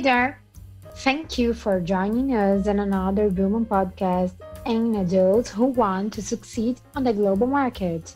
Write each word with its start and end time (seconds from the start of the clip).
Hey 0.00 0.04
there! 0.04 0.40
Thank 1.04 1.36
you 1.36 1.52
for 1.52 1.78
joining 1.78 2.34
us 2.34 2.66
in 2.66 2.78
another 2.78 3.28
Woman 3.28 3.66
podcast 3.66 4.32
aimed 4.64 4.96
at 4.96 5.10
those 5.10 5.50
who 5.50 5.66
want 5.66 6.14
to 6.14 6.22
succeed 6.22 6.80
on 6.96 7.04
the 7.04 7.12
global 7.12 7.46
market. 7.46 8.14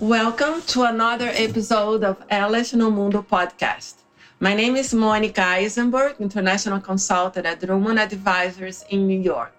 Welcome 0.00 0.62
to 0.68 0.84
another 0.84 1.28
episode 1.34 2.04
of 2.04 2.24
Elas 2.30 2.72
no 2.72 2.90
Mundo 2.90 3.20
podcast. 3.20 3.96
My 4.40 4.54
name 4.54 4.76
is 4.76 4.94
Monica 4.94 5.42
Eisenberg, 5.42 6.16
international 6.20 6.80
consultant 6.80 7.44
at 7.44 7.60
Drummond 7.60 7.98
Advisors 7.98 8.82
in 8.88 9.06
New 9.06 9.20
York. 9.20 9.57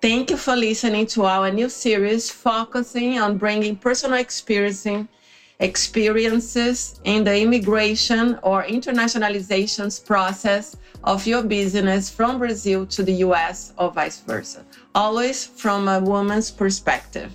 Thank 0.00 0.30
you 0.30 0.36
for 0.36 0.54
listening 0.54 1.06
to 1.08 1.24
our 1.24 1.50
new 1.50 1.68
series 1.68 2.30
focusing 2.30 3.18
on 3.18 3.38
bringing 3.38 3.76
personal 3.76 4.18
experiencing 4.18 5.08
experiences 5.60 7.00
in 7.04 7.24
the 7.24 7.40
immigration 7.40 8.38
or 8.42 8.64
internationalizations 8.64 10.04
process 10.04 10.76
of 11.04 11.26
your 11.26 11.42
business 11.42 12.10
from 12.10 12.38
Brazil 12.38 12.84
to 12.86 13.02
the 13.02 13.12
US 13.26 13.72
or 13.78 13.90
vice 13.90 14.20
versa, 14.20 14.64
always 14.94 15.46
from 15.46 15.88
a 15.88 16.00
woman's 16.00 16.50
perspective. 16.50 17.34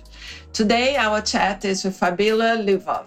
Today, 0.52 0.96
our 0.96 1.20
chat 1.22 1.64
is 1.64 1.84
with 1.84 1.96
Fabiola 1.96 2.58
Lwow. 2.58 3.04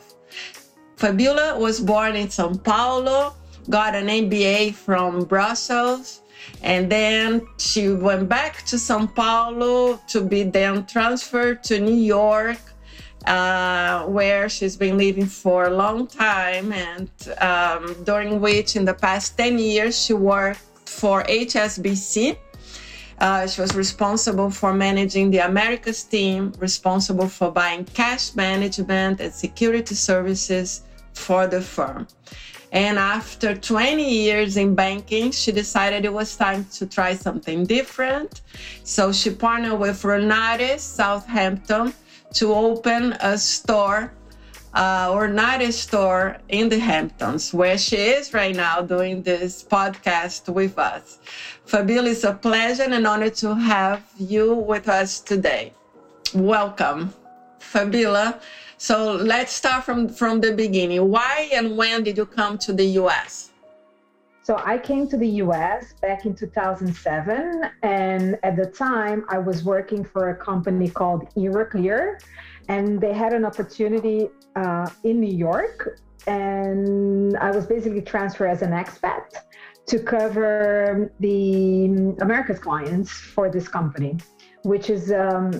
Fabiola 0.97 1.59
was 1.59 1.79
born 1.79 2.15
in 2.15 2.29
Sao 2.29 2.53
Paulo, 2.53 3.33
got 3.69 3.95
an 3.95 4.07
MBA 4.07 4.73
from 4.73 5.25
Brussels, 5.25 6.22
and 6.61 6.91
then 6.91 7.45
she 7.57 7.89
went 7.89 8.29
back 8.29 8.63
to 8.65 8.79
Sao 8.79 9.05
Paulo 9.05 9.99
to 10.07 10.21
be 10.21 10.43
then 10.43 10.85
transferred 10.85 11.63
to 11.65 11.79
New 11.79 11.95
York, 11.95 12.59
uh, 13.25 14.05
where 14.05 14.47
she's 14.49 14.77
been 14.77 14.97
living 14.97 15.25
for 15.25 15.65
a 15.65 15.69
long 15.69 16.07
time, 16.07 16.71
and 16.71 17.09
um, 17.39 18.03
during 18.03 18.39
which, 18.39 18.75
in 18.75 18.85
the 18.85 18.93
past 18.93 19.37
10 19.37 19.59
years, 19.59 19.97
she 19.97 20.13
worked 20.13 20.61
for 20.85 21.23
HSBC. 21.23 22.37
Uh, 23.19 23.47
she 23.47 23.61
was 23.61 23.75
responsible 23.75 24.49
for 24.49 24.73
managing 24.73 25.31
the 25.31 25.37
Americas 25.39 26.03
team, 26.03 26.53
responsible 26.59 27.27
for 27.27 27.51
buying 27.51 27.85
cash 27.85 28.35
management 28.35 29.21
and 29.21 29.33
security 29.33 29.95
services 29.95 30.81
for 31.13 31.47
the 31.47 31.61
firm. 31.61 32.07
And 32.73 32.97
after 32.97 33.53
20 33.53 34.03
years 34.03 34.57
in 34.57 34.73
banking, 34.73 35.29
she 35.29 35.51
decided 35.51 36.05
it 36.05 36.13
was 36.13 36.35
time 36.35 36.65
to 36.73 36.87
try 36.87 37.13
something 37.13 37.67
different. 37.67 38.41
So 38.83 39.11
she 39.11 39.29
partnered 39.29 39.79
with 39.79 40.03
Ornare's 40.03 40.81
Southampton 40.81 41.93
to 42.33 42.51
open 42.51 43.13
a 43.19 43.37
store, 43.37 44.11
uh, 44.73 45.11
Ornare's 45.11 45.77
store 45.79 46.37
in 46.49 46.67
the 46.67 46.79
Hamptons, 46.79 47.53
where 47.53 47.77
she 47.77 47.95
is 47.95 48.33
right 48.33 48.55
now 48.55 48.81
doing 48.81 49.21
this 49.21 49.63
podcast 49.63 50.51
with 50.51 50.79
us. 50.79 51.19
Fabiola, 51.65 52.09
it's 52.09 52.23
a 52.23 52.33
pleasure 52.33 52.81
and 52.81 52.95
an 52.95 53.05
honor 53.05 53.29
to 53.29 53.53
have 53.53 54.01
you 54.17 54.55
with 54.55 54.89
us 54.89 55.19
today. 55.19 55.73
Welcome, 56.33 57.13
Fabiola. 57.73 58.39
So 58.77 59.13
let's 59.13 59.51
start 59.51 59.83
from, 59.83 60.07
from 60.07 60.41
the 60.41 60.53
beginning. 60.53 61.09
Why 61.09 61.49
and 61.51 61.75
when 61.75 62.03
did 62.03 62.17
you 62.17 62.27
come 62.27 62.59
to 62.59 62.71
the 62.71 62.85
US? 63.01 63.49
So 64.43 64.61
I 64.63 64.77
came 64.77 65.07
to 65.07 65.17
the 65.17 65.31
US 65.43 65.93
back 65.93 66.25
in 66.27 66.35
2007. 66.35 67.71
And 67.81 68.37
at 68.43 68.55
the 68.55 68.67
time, 68.67 69.25
I 69.27 69.39
was 69.39 69.63
working 69.63 70.03
for 70.03 70.29
a 70.29 70.35
company 70.35 70.87
called 70.87 71.33
Euroclear. 71.35 72.21
And 72.69 73.01
they 73.01 73.13
had 73.13 73.33
an 73.33 73.43
opportunity 73.43 74.29
uh, 74.55 74.87
in 75.03 75.19
New 75.19 75.35
York. 75.35 75.99
And 76.27 77.35
I 77.37 77.49
was 77.49 77.65
basically 77.65 78.01
transferred 78.01 78.49
as 78.49 78.61
an 78.61 78.71
expat 78.71 79.25
to 79.87 79.99
cover 79.99 81.11
the 81.19 81.85
America's 82.21 82.59
clients 82.59 83.09
for 83.11 83.49
this 83.49 83.67
company, 83.67 84.17
which 84.63 84.89
is 84.89 85.11
um, 85.11 85.51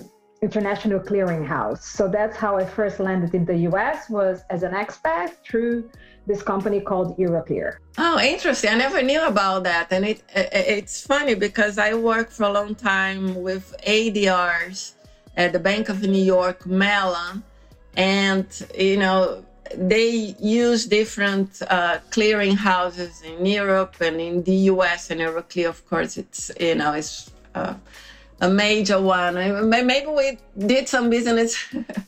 international 0.44 1.00
clearinghouse. 1.00 1.82
So 1.98 2.02
that's 2.16 2.36
how 2.36 2.52
I 2.62 2.64
first 2.78 2.96
landed 3.00 3.34
in 3.38 3.44
the 3.44 3.58
US 3.70 3.96
was 4.18 4.36
as 4.50 4.62
an 4.68 4.72
expat 4.82 5.28
through 5.46 5.90
this 6.26 6.42
company 6.42 6.80
called 6.80 7.08
Euroclear. 7.18 7.68
Oh, 7.98 8.18
interesting. 8.20 8.70
I 8.70 8.78
never 8.86 9.00
knew 9.02 9.22
about 9.34 9.64
that. 9.64 9.86
And 9.90 10.04
it, 10.12 10.22
it's 10.34 11.06
funny 11.06 11.34
because 11.34 11.74
I 11.78 11.90
worked 11.94 12.32
for 12.32 12.44
a 12.44 12.52
long 12.58 12.74
time 12.74 13.22
with 13.48 13.74
ADRs 13.86 14.92
at 15.36 15.52
the 15.52 15.58
Bank 15.70 15.88
of 15.88 16.02
New 16.02 16.26
York 16.38 16.66
Mellon. 16.66 17.42
And, 17.96 18.46
you 18.76 18.98
know, 19.04 19.44
they 19.76 20.08
use 20.64 20.86
different 20.86 21.50
uh, 21.68 21.98
clearing 22.10 22.56
houses 22.56 23.22
in 23.22 23.44
Europe 23.46 23.94
and 24.00 24.20
in 24.20 24.42
the 24.42 24.58
US 24.72 25.10
and 25.10 25.20
Euroclear, 25.20 25.68
of 25.68 25.80
course, 25.88 26.16
it's, 26.16 26.50
you 26.60 26.76
know, 26.80 26.92
it's 26.92 27.30
uh, 27.54 27.74
a 28.40 28.50
major 28.50 29.00
one. 29.00 29.34
Maybe 29.70 30.06
we 30.06 30.38
did 30.66 30.88
some 30.88 31.10
business 31.10 31.56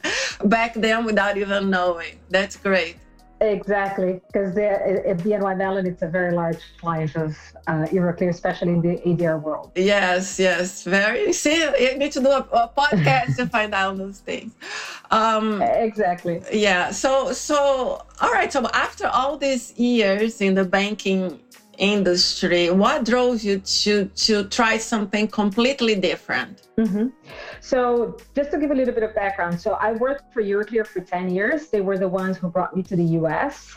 back 0.44 0.74
then 0.74 1.04
without 1.04 1.36
even 1.36 1.70
knowing. 1.70 2.18
That's 2.30 2.56
great. 2.56 2.96
Exactly, 3.38 4.22
because 4.28 4.56
at 4.56 5.18
BNY 5.18 5.58
Mellon, 5.58 5.86
it's 5.86 6.00
a 6.00 6.08
very 6.08 6.32
large 6.32 6.56
client 6.80 7.14
of 7.16 7.36
uh, 7.66 7.84
Euroclear, 7.92 8.30
especially 8.30 8.72
in 8.72 8.80
the 8.80 8.96
ADR 9.04 9.42
world. 9.42 9.72
Yes, 9.74 10.38
yes, 10.38 10.84
very. 10.84 11.34
See, 11.34 11.60
you 11.62 11.98
need 11.98 12.12
to 12.12 12.20
do 12.20 12.28
a, 12.28 12.38
a 12.38 12.70
podcast 12.74 13.36
to 13.36 13.46
find 13.46 13.74
out 13.74 13.98
those 13.98 14.20
things. 14.20 14.54
Um, 15.10 15.60
exactly. 15.62 16.42
Yeah. 16.50 16.90
So, 16.92 17.32
so 17.32 18.02
all 18.22 18.32
right. 18.32 18.50
So 18.50 18.66
after 18.72 19.06
all 19.06 19.36
these 19.36 19.78
years 19.78 20.40
in 20.40 20.54
the 20.54 20.64
banking 20.64 21.38
industry 21.78 22.70
what 22.70 23.04
drove 23.04 23.42
you 23.42 23.58
to 23.60 24.06
to 24.26 24.44
try 24.48 24.78
something 24.78 25.28
completely 25.28 25.94
different? 25.94 26.68
Mm-hmm. 26.78 27.08
so 27.60 28.16
just 28.34 28.50
to 28.50 28.58
give 28.58 28.70
a 28.70 28.74
little 28.74 28.94
bit 28.94 29.02
of 29.02 29.14
background 29.14 29.58
so 29.58 29.72
i 29.80 29.92
worked 29.92 30.32
for 30.32 30.42
euroclear 30.42 30.86
for 30.86 31.00
10 31.00 31.30
years. 31.30 31.68
They 31.68 31.80
were 31.80 31.98
the 31.98 32.08
ones 32.08 32.36
who 32.36 32.48
brought 32.48 32.76
me 32.76 32.82
to 32.84 32.96
the 32.96 33.04
us 33.04 33.76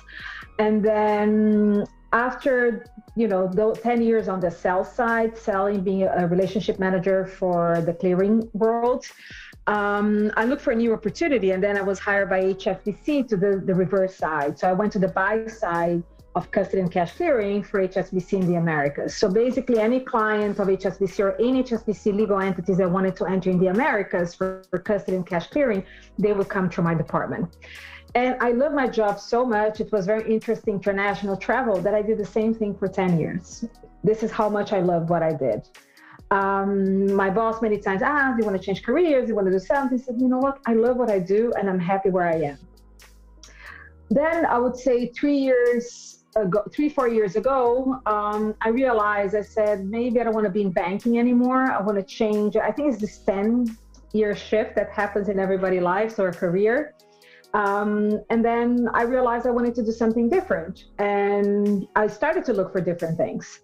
and 0.59 0.83
then 0.83 1.85
after 2.11 2.85
you 3.15 3.27
know 3.27 3.47
those 3.47 3.79
10 3.79 4.01
years 4.01 4.27
on 4.27 4.39
the 4.39 4.49
sell 4.49 4.83
side 4.83 5.37
selling 5.37 5.81
being 5.81 6.03
a 6.03 6.27
relationship 6.27 6.79
manager 6.79 7.25
for 7.25 7.81
the 7.85 7.93
clearing 7.93 8.49
world 8.53 9.05
um, 9.67 10.31
I 10.35 10.45
looked 10.45 10.61
for 10.61 10.71
a 10.71 10.75
new 10.75 10.93
opportunity 10.93 11.51
and 11.51 11.63
then 11.63 11.77
I 11.77 11.81
was 11.81 11.99
hired 11.99 12.29
by 12.29 12.41
HSBC 12.41 13.27
to 13.29 13.37
the, 13.37 13.61
the 13.63 13.73
reverse 13.73 14.15
side. 14.15 14.57
So 14.57 14.67
I 14.67 14.73
went 14.73 14.91
to 14.93 14.99
the 14.99 15.09
buy 15.09 15.45
side 15.47 16.03
of 16.35 16.51
custody 16.51 16.81
and 16.81 16.91
cash 16.91 17.13
clearing 17.13 17.63
for 17.63 17.85
HSBC 17.87 18.33
in 18.33 18.47
the 18.47 18.55
Americas. 18.55 19.17
So 19.17 19.29
basically, 19.29 19.79
any 19.79 19.99
client 19.99 20.59
of 20.59 20.67
HSBC 20.67 21.19
or 21.19 21.35
any 21.35 21.63
HSBC 21.63 22.15
legal 22.15 22.39
entities 22.39 22.77
that 22.77 22.89
wanted 22.89 23.15
to 23.17 23.25
enter 23.25 23.49
in 23.49 23.59
the 23.59 23.67
Americas 23.67 24.35
for, 24.35 24.63
for 24.69 24.79
custody 24.79 25.17
and 25.17 25.25
cash 25.25 25.47
clearing, 25.47 25.83
they 26.17 26.33
would 26.33 26.49
come 26.49 26.69
to 26.71 26.81
my 26.81 26.93
department. 26.93 27.57
And 28.15 28.35
I 28.39 28.51
love 28.51 28.73
my 28.73 28.87
job 28.87 29.19
so 29.19 29.45
much. 29.45 29.81
It 29.81 29.91
was 29.91 30.05
very 30.05 30.31
interesting 30.31 30.75
international 30.75 31.37
travel 31.37 31.79
that 31.81 31.93
I 31.93 32.01
did 32.01 32.17
the 32.17 32.25
same 32.25 32.53
thing 32.53 32.75
for 32.75 32.87
10 32.87 33.19
years. 33.19 33.65
This 34.03 34.23
is 34.23 34.31
how 34.31 34.49
much 34.49 34.73
I 34.73 34.79
love 34.79 35.09
what 35.09 35.21
I 35.21 35.33
did. 35.33 35.67
Um, 36.31 37.11
my 37.13 37.29
boss 37.29 37.61
many 37.61 37.79
times, 37.79 38.01
asked, 38.01 38.37
do 38.37 38.43
you 38.43 38.49
want 38.49 38.59
to 38.59 38.65
change 38.65 38.83
careers? 38.83 39.23
Do 39.23 39.29
you 39.29 39.35
want 39.35 39.47
to 39.47 39.51
do 39.51 39.59
something? 39.59 39.99
I 39.99 40.01
said, 40.01 40.21
you 40.21 40.27
know 40.27 40.37
what? 40.37 40.59
I 40.67 40.73
love 40.73 40.97
what 40.97 41.09
I 41.09 41.19
do 41.19 41.51
and 41.57 41.69
I'm 41.69 41.79
happy 41.79 42.09
where 42.09 42.27
I 42.27 42.35
am. 42.35 42.59
Then 44.11 44.45
I 44.45 44.57
would 44.57 44.75
say 44.75 45.07
three 45.07 45.37
years 45.37 46.23
ago, 46.35 46.63
three, 46.71 46.89
four 46.89 47.07
years 47.07 47.35
ago, 47.35 47.99
um, 48.05 48.55
I 48.61 48.69
realized 48.69 49.35
I 49.35 49.41
said, 49.41 49.85
maybe 49.85 50.19
I 50.19 50.23
don't 50.23 50.33
want 50.33 50.45
to 50.45 50.51
be 50.51 50.61
in 50.61 50.71
banking 50.71 51.17
anymore. 51.19 51.71
I 51.71 51.81
want 51.81 51.97
to 51.97 52.03
change. 52.03 52.55
I 52.55 52.71
think 52.71 52.91
it's 52.91 53.01
this 53.01 53.17
10 53.19 53.77
year 54.13 54.35
shift 54.35 54.75
that 54.75 54.91
happens 54.91 55.29
in 55.29 55.39
everybody's 55.39 55.81
lives 55.81 56.19
or 56.19 56.31
career. 56.31 56.95
Um, 57.55 58.21
and 58.29 58.45
then 58.45 58.87
I 58.93 59.03
realized 59.03 59.47
I 59.47 59.51
wanted 59.51 59.73
to 59.75 59.83
do 59.83 59.91
something 59.91 60.29
different. 60.29 60.85
And 60.99 61.87
I 61.95 62.05
started 62.05 62.45
to 62.45 62.53
look 62.53 62.71
for 62.71 62.81
different 62.81 63.17
things 63.17 63.61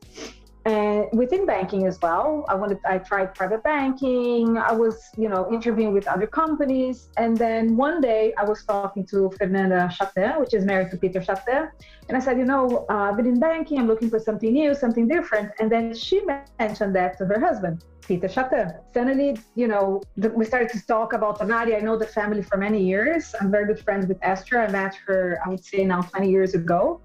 and 0.66 1.08
within 1.14 1.46
banking 1.46 1.86
as 1.86 2.02
well 2.02 2.44
i 2.50 2.56
wanted 2.56 2.80
i 2.86 2.98
tried 2.98 3.34
private 3.36 3.62
banking 3.64 4.58
i 4.58 4.72
was 4.72 5.10
you 5.16 5.30
know 5.30 5.48
interviewing 5.52 5.94
with 5.94 6.08
other 6.08 6.26
companies 6.26 7.10
and 7.18 7.38
then 7.38 7.78
one 7.78 8.02
day 8.02 8.34
i 8.40 8.44
was 8.44 8.64
talking 8.66 9.06
to 9.06 9.30
fernanda 9.38 9.90
schattan 9.94 10.40
which 10.40 10.54
is 10.56 10.66
married 10.66 10.90
to 10.90 10.98
peter 10.98 11.22
schattan 11.22 11.70
and 12.10 12.18
i 12.18 12.20
said 12.20 12.38
you 12.38 12.46
know 12.46 12.86
uh, 12.90 13.10
i've 13.10 13.18
been 13.18 13.28
in 13.28 13.40
banking 13.40 13.78
i'm 13.78 13.88
looking 13.88 14.10
for 14.10 14.20
something 14.20 14.54
new 14.54 14.74
something 14.74 15.08
different 15.08 15.52
and 15.60 15.72
then 15.72 15.94
she 15.94 16.20
mentioned 16.60 16.96
that 16.96 17.16
to 17.18 17.26
her 17.26 17.40
husband 17.40 17.84
Peter 18.08 18.30
Schattan. 18.30 18.72
Suddenly, 18.94 19.36
you 19.56 19.68
know, 19.68 20.00
we 20.16 20.46
started 20.46 20.70
to 20.70 20.86
talk 20.86 21.14
about 21.14 21.40
Tanari. 21.40 21.76
I 21.76 21.80
know 21.80 21.98
the 21.98 22.06
family 22.06 22.44
for 22.44 22.56
many 22.56 22.80
years. 22.84 23.34
I'm 23.42 23.50
very 23.50 23.66
good 23.66 23.80
friends 23.84 24.06
with 24.06 24.20
Esther. 24.22 24.62
I 24.62 24.70
met 24.70 24.94
her, 25.08 25.40
I 25.44 25.50
would 25.50 25.66
say 25.66 25.84
now 25.84 26.02
20 26.04 26.30
years 26.30 26.54
ago 26.54 27.02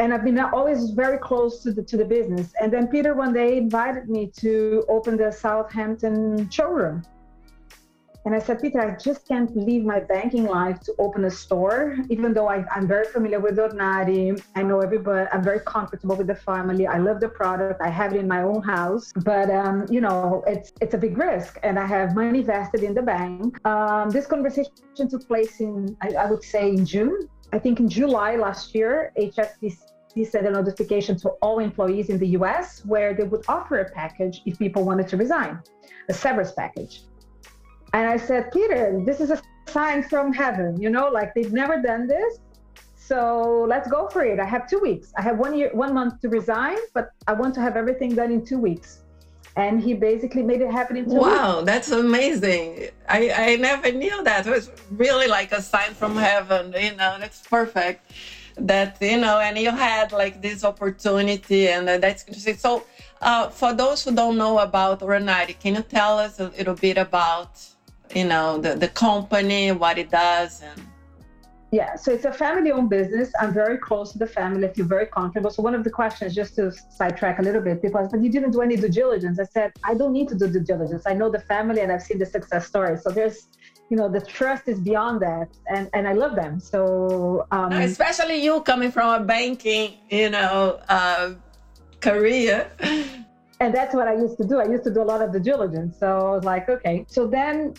and 0.00 0.14
I've 0.14 0.24
been 0.24 0.38
always 0.38 0.90
very 0.90 1.18
close 1.18 1.62
to 1.62 1.72
the 1.72 1.82
to 1.82 1.96
the 1.98 2.06
business. 2.06 2.54
And 2.60 2.72
then 2.72 2.88
Peter 2.88 3.14
one 3.14 3.32
day 3.34 3.58
invited 3.58 4.08
me 4.08 4.22
to 4.38 4.84
open 4.88 5.18
the 5.18 5.30
Southampton 5.30 6.48
showroom. 6.48 7.02
And 8.26 8.34
I 8.34 8.38
said, 8.38 8.60
Peter, 8.60 8.80
I 8.80 8.96
just 9.02 9.26
can't 9.26 9.50
leave 9.56 9.82
my 9.82 10.00
banking 10.00 10.44
life 10.44 10.78
to 10.80 10.94
open 10.98 11.24
a 11.24 11.30
store, 11.30 11.96
even 12.10 12.34
though 12.34 12.48
I, 12.48 12.66
am 12.76 12.86
very 12.86 13.06
familiar 13.06 13.40
with 13.40 13.56
Ornare. 13.56 14.38
I 14.54 14.62
know 14.62 14.80
everybody, 14.80 15.26
I'm 15.32 15.42
very 15.42 15.60
comfortable 15.60 16.16
with 16.16 16.26
the 16.26 16.34
family. 16.34 16.86
I 16.86 16.98
love 16.98 17.18
the 17.20 17.30
product. 17.30 17.80
I 17.80 17.88
have 17.88 18.12
it 18.14 18.18
in 18.18 18.28
my 18.28 18.42
own 18.42 18.62
house. 18.62 19.10
But, 19.24 19.48
um, 19.50 19.86
you 19.88 20.02
know, 20.02 20.44
it's 20.46 20.70
it's 20.82 20.94
a 20.94 20.98
big 20.98 21.16
risk. 21.16 21.58
And 21.62 21.78
I 21.78 21.86
have 21.86 22.14
money 22.14 22.42
vested 22.42 22.82
in 22.82 22.94
the 22.94 23.02
bank. 23.02 23.66
Um, 23.66 24.10
this 24.10 24.26
conversation 24.26 25.08
took 25.12 25.26
place 25.26 25.60
in, 25.60 25.96
I, 26.02 26.08
I 26.24 26.26
would 26.30 26.44
say, 26.44 26.68
in 26.68 26.84
June. 26.84 27.28
I 27.52 27.58
think 27.58 27.80
in 27.80 27.88
July 27.88 28.36
last 28.36 28.74
year, 28.74 29.12
HSBC 29.18 29.89
sent 30.24 30.46
a 30.46 30.50
notification 30.50 31.16
to 31.18 31.30
all 31.42 31.58
employees 31.58 32.10
in 32.10 32.18
the 32.18 32.28
US 32.38 32.84
where 32.84 33.14
they 33.14 33.24
would 33.24 33.44
offer 33.48 33.80
a 33.80 33.90
package 33.90 34.42
if 34.46 34.58
people 34.58 34.84
wanted 34.84 35.08
to 35.08 35.16
resign, 35.16 35.60
a 36.08 36.12
severance 36.12 36.52
package. 36.52 37.02
And 37.92 38.08
I 38.08 38.16
said, 38.16 38.52
Peter, 38.52 39.02
this 39.04 39.20
is 39.20 39.30
a 39.30 39.40
sign 39.66 40.02
from 40.02 40.32
heaven, 40.32 40.80
you 40.80 40.90
know, 40.90 41.08
like 41.08 41.34
they've 41.34 41.52
never 41.52 41.80
done 41.80 42.06
this. 42.06 42.38
So 42.96 43.66
let's 43.68 43.88
go 43.90 44.08
for 44.08 44.22
it. 44.24 44.38
I 44.38 44.44
have 44.44 44.68
two 44.68 44.78
weeks. 44.78 45.12
I 45.16 45.22
have 45.22 45.38
one 45.38 45.56
year, 45.56 45.70
one 45.72 45.92
month 45.94 46.20
to 46.20 46.28
resign, 46.28 46.78
but 46.94 47.10
I 47.26 47.32
want 47.32 47.54
to 47.54 47.60
have 47.60 47.76
everything 47.76 48.14
done 48.14 48.30
in 48.30 48.44
two 48.44 48.58
weeks. 48.58 49.02
And 49.56 49.80
he 49.80 49.94
basically 49.94 50.44
made 50.44 50.60
it 50.60 50.70
happen 50.70 50.96
in 50.96 51.06
two 51.06 51.16
wow, 51.16 51.56
weeks. 51.56 51.66
that's 51.66 51.90
amazing. 51.90 52.90
I, 53.08 53.32
I 53.32 53.56
never 53.56 53.90
knew 53.90 54.22
that. 54.22 54.46
It 54.46 54.50
was 54.50 54.70
really 54.92 55.26
like 55.26 55.50
a 55.50 55.60
sign 55.60 55.92
from 55.94 56.16
heaven, 56.16 56.72
you 56.78 56.94
know, 56.94 57.16
that's 57.18 57.40
perfect. 57.40 58.12
That, 58.56 58.98
you 59.00 59.18
know, 59.18 59.38
and 59.40 59.58
you 59.58 59.70
had 59.70 60.12
like 60.12 60.42
this 60.42 60.64
opportunity, 60.64 61.68
and 61.68 61.88
that's 61.88 62.24
interesting. 62.26 62.56
So, 62.56 62.84
uh, 63.20 63.48
for 63.48 63.72
those 63.72 64.04
who 64.04 64.14
don't 64.14 64.36
know 64.36 64.58
about 64.58 65.00
Ornare, 65.00 65.58
can 65.58 65.74
you 65.76 65.82
tell 65.82 66.18
us 66.18 66.40
a 66.40 66.48
little 66.48 66.74
bit 66.74 66.98
about 66.98 67.50
you 68.14 68.24
know 68.24 68.58
the, 68.58 68.74
the 68.74 68.88
company 68.88 69.72
what 69.72 69.98
it 69.98 70.10
does 70.10 70.62
and 70.62 70.82
yeah 71.72 71.94
so 71.94 72.12
it's 72.12 72.24
a 72.24 72.32
family 72.32 72.72
owned 72.72 72.90
business. 72.90 73.32
I'm 73.40 73.52
very 73.52 73.78
close 73.78 74.10
to 74.12 74.18
the 74.18 74.26
family. 74.26 74.66
I 74.66 74.72
feel 74.72 74.86
very 74.86 75.06
comfortable. 75.06 75.50
So 75.50 75.62
one 75.62 75.74
of 75.76 75.84
the 75.84 75.90
questions 75.90 76.34
just 76.34 76.56
to 76.56 76.72
sidetrack 76.72 77.38
a 77.38 77.42
little 77.42 77.60
bit 77.60 77.80
ask 77.94 78.10
but 78.10 78.22
you 78.22 78.30
didn't 78.30 78.50
do 78.50 78.60
any 78.60 78.76
due 78.76 78.88
diligence. 78.88 79.38
I 79.38 79.44
said 79.44 79.72
i 79.84 79.94
don't 79.94 80.12
need 80.12 80.28
to 80.30 80.34
do 80.34 80.48
due 80.48 80.60
diligence. 80.72 81.04
I 81.06 81.14
know 81.14 81.30
the 81.30 81.40
family 81.52 81.80
and 81.82 81.92
i've 81.92 82.02
seen 82.02 82.18
the 82.18 82.26
success 82.26 82.66
story. 82.66 82.96
So 82.98 83.10
there's 83.10 83.46
you 83.90 83.96
know 83.96 84.08
the 84.08 84.20
trust 84.20 84.68
is 84.68 84.78
beyond 84.80 85.20
that 85.20 85.48
and 85.68 85.90
and 85.92 86.06
i 86.08 86.12
love 86.12 86.34
them 86.36 86.58
so 86.60 87.46
um, 87.50 87.72
especially 87.72 88.42
you 88.42 88.60
coming 88.62 88.90
from 88.90 89.20
a 89.20 89.24
banking 89.24 89.94
you 90.08 90.30
know 90.30 90.80
uh, 90.88 91.32
career 92.00 92.70
and 93.60 93.74
that's 93.74 93.94
what 93.94 94.06
i 94.08 94.14
used 94.14 94.38
to 94.38 94.44
do 94.44 94.58
i 94.58 94.64
used 94.64 94.84
to 94.84 94.94
do 94.94 95.02
a 95.02 95.08
lot 95.12 95.20
of 95.20 95.32
the 95.32 95.40
diligence 95.40 95.98
so 95.98 96.06
i 96.06 96.30
was 96.36 96.44
like 96.44 96.68
okay 96.68 97.04
so 97.08 97.26
then 97.26 97.74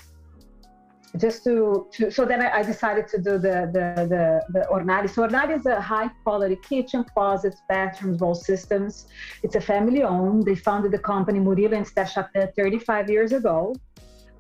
just 1.18 1.44
to, 1.44 1.88
to 1.92 2.10
so 2.10 2.26
then 2.26 2.42
I, 2.42 2.60
I, 2.60 2.64
decided 2.64 3.08
to 3.10 3.18
do 3.18 3.32
the 3.38 3.70
the 3.74 4.08
the, 4.08 4.46
the 4.54 4.68
Ornare. 4.72 5.10
So 5.10 5.28
Ornare 5.28 5.58
is 5.58 5.66
a 5.66 5.82
high 5.82 6.08
quality 6.24 6.56
kitchen, 6.56 7.04
closets, 7.14 7.62
bathrooms, 7.68 8.22
wall 8.22 8.34
systems. 8.34 9.08
It's 9.44 9.56
a 9.56 9.62
family 9.62 10.04
owned. 10.04 10.46
They 10.46 10.56
founded 10.56 10.92
the 10.92 11.00
company 11.00 11.40
Murilo 11.40 11.76
and 11.76 11.86
Steph 11.86 12.16
35 12.56 13.10
years 13.10 13.34
ago. 13.34 13.76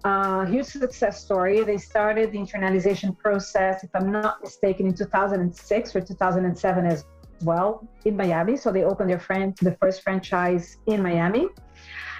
Uh, 0.04 0.46
huge 0.46 0.66
success 0.66 1.24
story. 1.24 1.64
They 1.64 1.78
started 1.78 2.32
the 2.32 2.40
internalization 2.40 3.16
process, 3.16 3.84
if 3.84 3.92
I'm 3.94 4.12
not 4.12 4.42
mistaken, 4.42 4.88
in 4.88 4.96
2006 4.96 5.96
or 5.96 6.02
2007 6.02 6.86
as 6.86 7.06
well 7.44 7.88
in 8.06 8.18
Miami. 8.18 8.58
So 8.58 8.72
they 8.72 8.84
opened 8.84 9.10
their 9.10 9.20
friend 9.20 9.56
the 9.62 9.76
first 9.76 10.02
franchise 10.02 10.78
in 10.88 11.04
Miami. 11.04 11.48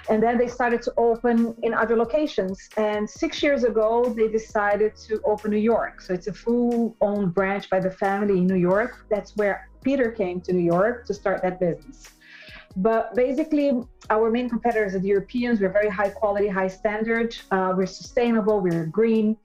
And 0.08 0.22
then 0.22 0.36
they 0.36 0.48
started 0.48 0.82
to 0.82 0.92
open 0.96 1.54
in 1.62 1.74
other 1.74 1.96
locations. 1.96 2.68
And 2.76 3.08
six 3.08 3.42
years 3.42 3.64
ago, 3.64 4.12
they 4.16 4.28
decided 4.28 4.96
to 5.08 5.20
open 5.24 5.50
New 5.50 5.58
York. 5.58 6.00
So 6.00 6.12
it's 6.12 6.26
a 6.26 6.32
full 6.32 6.96
owned 7.00 7.34
branch 7.34 7.70
by 7.70 7.80
the 7.80 7.90
family 7.90 8.38
in 8.38 8.46
New 8.46 8.56
York. 8.56 9.06
That's 9.10 9.36
where 9.36 9.68
Peter 9.82 10.10
came 10.10 10.40
to 10.42 10.52
New 10.52 10.64
York 10.64 11.06
to 11.06 11.14
start 11.14 11.42
that 11.42 11.60
business. 11.60 12.10
But 12.76 13.14
basically, 13.14 13.72
our 14.10 14.30
main 14.30 14.48
competitors 14.48 14.94
are 14.94 14.98
the 14.98 15.08
Europeans. 15.08 15.60
We're 15.60 15.72
very 15.72 15.90
high 15.90 16.10
quality, 16.10 16.48
high 16.48 16.68
standard. 16.68 17.36
Uh, 17.50 17.74
we're 17.76 17.86
sustainable, 17.86 18.60
we're 18.60 18.86
green 18.86 19.36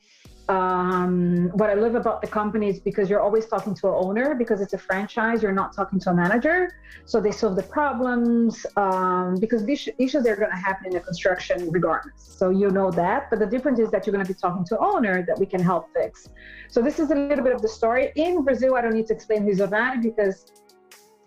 um, 0.49 1.49
what 1.55 1.69
I 1.69 1.73
love 1.73 1.95
about 1.95 2.21
the 2.21 2.27
company 2.27 2.69
is 2.69 2.79
because 2.79 3.09
you're 3.09 3.19
always 3.19 3.47
talking 3.47 3.73
to 3.75 3.87
an 3.87 3.93
owner 3.97 4.35
because 4.35 4.61
it's 4.61 4.73
a 4.73 4.77
franchise. 4.77 5.43
You're 5.43 5.51
not 5.51 5.73
talking 5.73 5.99
to 5.99 6.11
a 6.11 6.13
manager, 6.13 6.73
so 7.05 7.19
they 7.19 7.31
solve 7.31 7.55
the 7.55 7.63
problems 7.63 8.65
um, 8.77 9.35
because 9.39 9.65
these 9.65 9.89
issues 9.97 10.25
are 10.25 10.35
going 10.35 10.51
to 10.51 10.57
happen 10.57 10.87
in 10.87 10.93
the 10.93 11.01
construction 11.01 11.69
regardless. 11.69 12.13
So 12.17 12.49
you 12.49 12.69
know 12.69 12.91
that, 12.91 13.29
but 13.29 13.39
the 13.39 13.45
difference 13.45 13.79
is 13.79 13.91
that 13.91 14.05
you're 14.05 14.13
going 14.13 14.25
to 14.25 14.33
be 14.33 14.39
talking 14.39 14.63
to 14.65 14.79
an 14.79 14.85
owner 14.85 15.25
that 15.27 15.37
we 15.37 15.45
can 15.45 15.61
help 15.61 15.89
fix. 15.93 16.29
So 16.69 16.81
this 16.81 16.99
is 16.99 17.11
a 17.11 17.15
little 17.15 17.43
bit 17.43 17.53
of 17.53 17.61
the 17.61 17.69
story. 17.69 18.11
In 18.15 18.43
Brazil, 18.43 18.75
I 18.75 18.81
don't 18.81 18.93
need 18.93 19.07
to 19.07 19.13
explain 19.13 19.43
who's 19.43 19.59
Ornare 19.59 20.01
because 20.01 20.45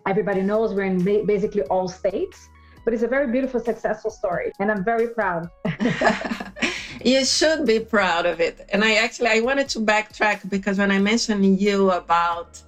everybody 0.07 0.41
knows 0.41 0.73
we're 0.73 0.83
in 0.83 1.03
basically 1.25 1.63
all 1.63 1.87
states. 1.87 2.49
But 2.83 2.95
it's 2.95 3.03
a 3.03 3.07
very 3.07 3.31
beautiful, 3.31 3.59
successful 3.59 4.09
story, 4.09 4.51
and 4.59 4.71
I'm 4.71 4.83
very 4.83 5.09
proud. 5.09 5.49
you 7.05 7.23
should 7.25 7.65
be 7.65 7.79
proud 7.79 8.25
of 8.25 8.39
it. 8.39 8.67
And 8.73 8.83
I 8.83 8.95
actually 8.95 9.27
I 9.27 9.39
wanted 9.41 9.69
to 9.69 9.79
backtrack 9.79 10.49
because 10.49 10.79
when 10.79 10.91
I 10.91 10.97
mentioned 10.97 11.61
you 11.61 11.91
about 11.91 12.59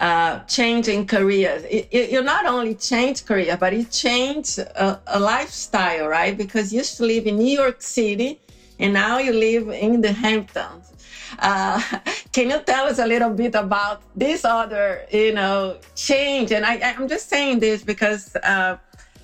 uh, 0.00 0.40
changing 0.40 1.06
careers, 1.06 1.62
it, 1.64 1.88
it, 1.90 2.10
you 2.10 2.22
not 2.22 2.44
only 2.44 2.74
change 2.74 3.24
career, 3.24 3.56
but 3.56 3.72
you 3.72 3.84
changed 3.84 4.58
a, 4.58 5.00
a, 5.06 5.18
lifestyle, 5.18 6.08
right? 6.08 6.36
Because 6.36 6.72
you 6.72 6.78
used 6.78 6.96
to 6.98 7.04
live 7.04 7.26
in 7.26 7.38
New 7.38 7.58
York 7.62 7.80
City, 7.80 8.40
and 8.78 8.92
now 8.92 9.18
you 9.18 9.32
live 9.32 9.68
in 9.68 10.00
the 10.02 10.12
Hamptons. 10.12 10.93
Uh, 11.38 11.80
can 12.32 12.50
you 12.50 12.60
tell 12.60 12.86
us 12.86 12.98
a 12.98 13.06
little 13.06 13.30
bit 13.30 13.54
about 13.54 14.02
this 14.14 14.44
other, 14.44 15.06
you 15.10 15.32
know, 15.32 15.78
change? 15.94 16.52
And 16.52 16.64
I, 16.64 16.80
I'm 16.80 17.08
just 17.08 17.28
saying 17.28 17.60
this 17.60 17.82
because. 17.82 18.34
Uh, 18.36 18.78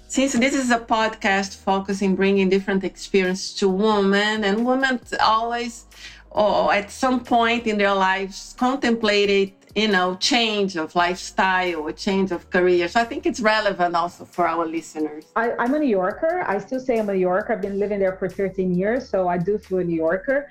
since 0.08 0.32
this 0.32 0.54
is 0.54 0.72
a 0.72 0.78
podcast 0.80 1.58
focusing 1.58 2.16
bringing 2.16 2.48
different 2.48 2.82
experience 2.82 3.54
to 3.54 3.68
women 3.68 4.42
and 4.42 4.66
women 4.66 4.98
always 5.22 5.84
or 6.30 6.74
at 6.74 6.90
some 6.90 7.22
point 7.22 7.68
in 7.68 7.78
their 7.78 7.94
lives 7.94 8.56
contemplated 8.58 9.52
you 9.74 9.86
know 9.86 10.16
change 10.16 10.76
of 10.76 10.94
lifestyle 10.96 11.76
or 11.76 11.92
change 11.92 12.32
of 12.32 12.50
career 12.50 12.88
so 12.88 13.00
i 13.00 13.04
think 13.04 13.24
it's 13.24 13.40
relevant 13.40 13.94
also 13.94 14.24
for 14.24 14.48
our 14.48 14.66
listeners 14.66 15.26
I, 15.36 15.50
am 15.58 15.74
a 15.74 15.78
new 15.78 15.86
yorker 15.86 16.44
i 16.46 16.58
still 16.58 16.80
say 16.80 16.98
i'm 16.98 17.08
a 17.08 17.14
new 17.14 17.20
yorker 17.20 17.52
i've 17.52 17.62
been 17.62 17.78
living 17.78 18.00
there 18.00 18.16
for 18.16 18.28
13 18.28 18.74
years 18.74 19.08
so 19.08 19.28
i 19.28 19.38
do 19.38 19.58
feel 19.58 19.78
a 19.78 19.84
new 19.84 19.96
yorker 19.96 20.48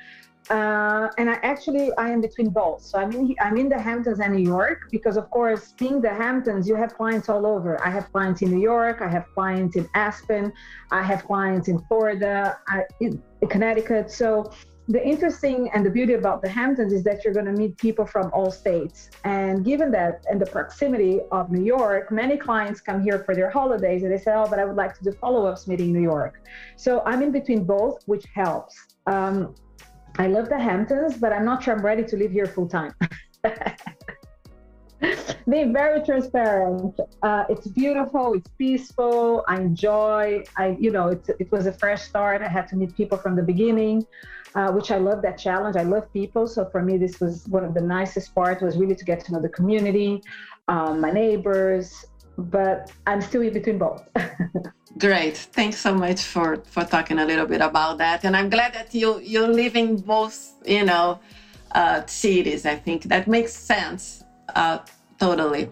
uh, 0.50 1.10
and 1.19 1.30
I 1.30 1.36
actually 1.44 1.91
I 1.98 2.10
am 2.10 2.22
between 2.22 2.50
both. 2.50 2.82
So 2.82 2.98
I'm 2.98 3.12
in 3.12 3.36
I'm 3.39 3.58
in 3.58 3.70
the 3.70 3.79
Hamptons 3.79 4.20
and 4.20 4.36
New 4.36 4.44
York 4.44 4.88
because 4.89 5.15
of 5.15 5.29
course 5.29 5.74
being 5.74 6.01
the 6.01 6.10
Hamptons 6.10 6.68
you 6.68 6.75
have 6.75 6.96
clients 6.96 7.29
all 7.29 7.46
over. 7.46 7.79
I 7.86 7.91
have 7.91 8.12
clients 8.12 8.41
in 8.41 8.50
New 8.50 8.62
York, 8.62 9.01
I 9.01 9.10
have 9.10 9.25
clients 9.36 9.75
in 9.75 9.88
Aspen, 9.94 10.51
I 10.91 11.03
have 11.03 11.24
clients 11.25 11.68
in 11.68 11.79
Florida, 11.88 12.58
I, 12.68 12.84
in 13.00 13.22
Connecticut. 13.48 14.10
So 14.10 14.51
the 14.88 15.06
interesting 15.06 15.70
and 15.75 15.86
the 15.86 15.89
beauty 15.91 16.13
about 16.13 16.41
the 16.41 16.50
Hamptons 16.50 16.94
is 16.94 17.03
that 17.03 17.24
you're 17.24 17.34
going 17.34 17.46
to 17.46 17.51
meet 17.51 17.77
people 17.77 18.08
from 18.08 18.32
all 18.34 18.50
states. 18.50 19.12
And 19.24 19.63
given 19.63 19.91
that 19.91 20.25
and 20.32 20.41
the 20.41 20.48
proximity 20.48 21.20
of 21.32 21.51
New 21.51 21.63
York, 21.63 22.12
many 22.12 22.38
clients 22.38 22.82
come 22.82 23.03
here 23.03 23.20
for 23.24 23.36
their 23.36 23.51
holidays 23.51 24.01
and 24.01 24.12
they 24.12 24.18
say, 24.18 24.34
"Oh, 24.34 24.48
but 24.50 24.58
I 24.58 24.65
would 24.65 24.77
like 24.77 24.98
to 24.98 25.03
do 25.03 25.12
follow-ups 25.12 25.68
meeting 25.68 25.89
in 25.89 25.94
New 25.94 26.08
York." 26.15 26.41
So 26.75 27.03
I'm 27.06 27.22
in 27.22 27.32
between 27.32 27.65
both, 27.65 28.01
which 28.08 28.25
helps. 28.34 28.75
Um, 29.06 29.53
I 30.18 30.28
love 30.28 30.50
the 30.50 30.60
Hamptons, 30.60 31.18
but 31.18 31.32
I'm 31.32 31.46
not 31.46 31.63
sure 31.63 31.74
I'm 31.74 31.86
ready 31.86 32.04
to 32.04 32.18
live 32.18 32.32
here 32.32 32.46
full 32.46 32.68
time. 32.68 32.94
Being 35.50 35.74
very 35.74 36.04
transparent. 36.06 37.00
Uh, 37.24 37.46
it's 37.50 37.68
beautiful. 37.68 38.34
It's 38.34 38.50
peaceful. 38.58 39.44
I 39.48 39.62
enjoy. 39.62 40.44
I, 40.58 40.78
you 40.80 40.92
know, 40.92 41.08
it's, 41.08 41.30
it 41.30 41.51
was 41.51 41.66
a 41.66 41.72
fresh 41.72 42.04
start. 42.04 42.42
I 42.42 42.48
had 42.48 42.68
to 42.70 42.75
meet 42.75 42.96
people 42.96 43.18
from 43.18 43.36
the 43.36 43.42
beginning, 43.42 44.06
uh, 44.56 44.72
which 44.72 44.92
I 44.92 44.98
love 44.98 45.22
that 45.24 45.38
challenge. 45.38 45.75
I 45.75 45.84
love 45.84 46.12
people. 46.13 46.48
So 46.48 46.70
for 46.70 46.82
me, 46.84 46.98
this 46.98 47.20
was 47.20 47.48
one 47.48 47.63
of 47.63 47.74
the 47.74 47.82
nicest 47.82 48.36
parts 48.36 48.62
was 48.62 48.78
really 48.78 48.96
to 48.96 49.06
get 49.06 49.24
to 49.25 49.32
know 49.32 49.42
the 49.42 49.50
community, 49.50 50.22
um, 50.68 51.01
my 51.01 51.12
neighbors, 51.12 52.06
but 52.38 52.92
I'm 53.08 53.22
still 53.22 53.42
in 53.42 53.54
between 53.54 53.78
both. 53.80 54.08
Great. 54.98 55.38
Thanks 55.38 55.77
so 55.77 55.93
much 55.93 56.22
for 56.22 56.58
for 56.65 56.84
talking 56.84 57.19
a 57.19 57.25
little 57.25 57.46
bit 57.46 57.62
about 57.62 58.00
that. 58.00 58.24
And 58.25 58.36
I'm 58.36 58.50
glad 58.50 58.74
that 58.74 58.93
you 58.93 59.19
you 59.19 59.46
live 59.46 59.75
in 59.75 59.98
both, 59.98 60.53
you 60.65 60.84
know, 60.84 61.19
uh, 61.74 62.01
cities. 62.08 62.65
I 62.65 62.75
think 62.75 63.03
that 63.03 63.27
makes 63.27 63.53
sense. 63.53 64.24
Uh, 64.55 64.79
totally. 65.19 65.69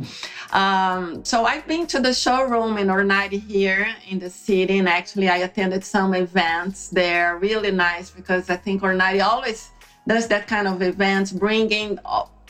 Um, 0.52 1.26
so 1.26 1.46
I've 1.46 1.66
been 1.68 1.88
to 1.88 2.00
the 2.00 2.14
showroom 2.14 2.78
in 2.78 2.88
Ornare 2.88 3.42
here 3.42 3.88
in 4.08 4.20
the 4.20 4.30
city, 4.30 4.78
and 4.78 4.88
actually 4.88 5.30
I 5.30 5.38
attended 5.38 5.84
some 5.84 6.14
events 6.14 6.90
there. 6.90 7.38
Really 7.38 7.72
nice 7.72 8.12
because 8.12 8.50
I 8.50 8.56
think 8.56 8.82
Ornare 8.84 9.24
always 9.26 9.72
does 10.08 10.28
that 10.28 10.48
kind 10.48 10.68
of 10.68 10.82
events, 10.82 11.32
bringing 11.32 11.98